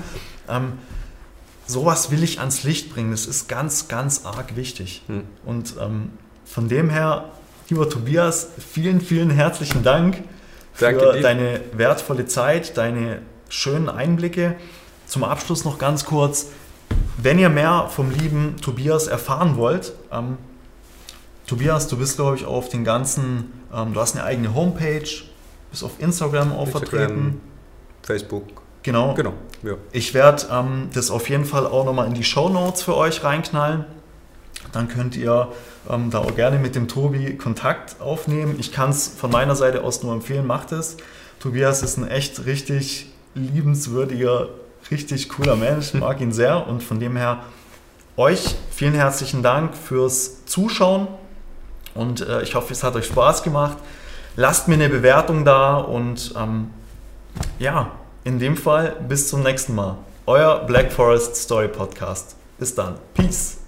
sowas 1.66 2.10
will 2.10 2.22
ich 2.22 2.40
ans 2.40 2.62
Licht 2.62 2.92
bringen. 2.92 3.10
Das 3.10 3.26
ist 3.26 3.48
ganz, 3.48 3.88
ganz 3.88 4.24
arg 4.24 4.56
wichtig. 4.56 5.02
Hm. 5.06 5.22
Und 5.44 5.74
ähm, 5.80 6.10
von 6.44 6.68
dem 6.68 6.90
her, 6.90 7.30
lieber 7.68 7.88
Tobias, 7.88 8.48
vielen, 8.58 9.00
vielen 9.00 9.30
herzlichen 9.30 9.82
Dank 9.82 10.22
für 10.72 11.20
deine 11.20 11.60
wertvolle 11.72 12.26
Zeit, 12.26 12.76
deine 12.76 13.22
schönen 13.48 13.88
Einblicke. 13.88 14.56
Zum 15.06 15.24
Abschluss 15.24 15.64
noch 15.64 15.78
ganz 15.78 16.04
kurz, 16.04 16.48
wenn 17.16 17.38
ihr 17.38 17.48
mehr 17.48 17.88
vom 17.88 18.10
lieben 18.10 18.56
Tobias 18.60 19.06
erfahren 19.06 19.56
wollt, 19.56 19.92
ähm, 20.10 20.38
Tobias, 21.46 21.88
du 21.88 21.98
bist, 21.98 22.16
glaube 22.16 22.36
ich, 22.36 22.46
auf 22.46 22.70
den 22.70 22.84
ganzen, 22.84 23.52
ähm, 23.72 23.92
du 23.92 24.00
hast 24.00 24.16
eine 24.16 24.24
eigene 24.24 24.54
Homepage, 24.54 25.08
bist 25.70 25.84
auf 25.84 25.92
Instagram 25.98 26.52
auch 26.52 26.66
Instagram, 26.66 26.88
vertreten. 26.88 27.40
Facebook. 28.02 28.44
Genau. 28.82 29.14
genau. 29.14 29.32
Ja. 29.62 29.74
Ich 29.92 30.14
werde 30.14 30.46
ähm, 30.50 30.88
das 30.92 31.10
auf 31.10 31.28
jeden 31.28 31.44
Fall 31.44 31.66
auch 31.66 31.84
nochmal 31.84 32.06
in 32.06 32.14
die 32.14 32.24
Show 32.24 32.48
Notes 32.48 32.82
für 32.82 32.96
euch 32.96 33.24
reinknallen. 33.24 33.84
Dann 34.72 34.88
könnt 34.88 35.16
ihr 35.16 35.48
ähm, 35.88 36.10
da 36.10 36.18
auch 36.18 36.34
gerne 36.34 36.58
mit 36.58 36.74
dem 36.74 36.88
Tobi 36.88 37.36
Kontakt 37.36 38.00
aufnehmen. 38.00 38.56
Ich 38.58 38.72
kann 38.72 38.90
es 38.90 39.08
von 39.08 39.30
meiner 39.30 39.56
Seite 39.56 39.82
aus 39.84 40.02
nur 40.02 40.12
empfehlen, 40.12 40.46
macht 40.46 40.72
es. 40.72 40.96
Tobias 41.40 41.82
ist 41.82 41.96
ein 41.96 42.08
echt 42.08 42.46
richtig 42.46 43.12
liebenswürdiger, 43.34 44.48
richtig 44.90 45.28
cooler 45.28 45.56
Mensch. 45.56 45.94
Ich 45.94 45.94
mag 46.00 46.20
ihn 46.20 46.32
sehr 46.32 46.66
und 46.66 46.82
von 46.82 47.00
dem 47.00 47.16
her 47.16 47.44
euch 48.16 48.54
vielen 48.70 48.94
herzlichen 48.94 49.42
Dank 49.42 49.76
fürs 49.76 50.44
Zuschauen 50.46 51.08
und 51.94 52.20
äh, 52.20 52.42
ich 52.42 52.54
hoffe, 52.54 52.72
es 52.72 52.82
hat 52.82 52.96
euch 52.96 53.06
Spaß 53.06 53.42
gemacht. 53.42 53.78
Lasst 54.36 54.68
mir 54.68 54.74
eine 54.74 54.88
Bewertung 54.88 55.44
da 55.44 55.76
und 55.76 56.34
ähm, 56.36 56.70
ja, 57.58 57.92
in 58.24 58.38
dem 58.38 58.56
Fall 58.56 58.96
bis 59.08 59.28
zum 59.28 59.42
nächsten 59.42 59.74
Mal. 59.74 59.96
Euer 60.26 60.64
Black 60.66 60.92
Forest 60.92 61.36
Story 61.36 61.68
Podcast. 61.68 62.36
Bis 62.58 62.74
dann. 62.74 62.96
Peace. 63.14 63.63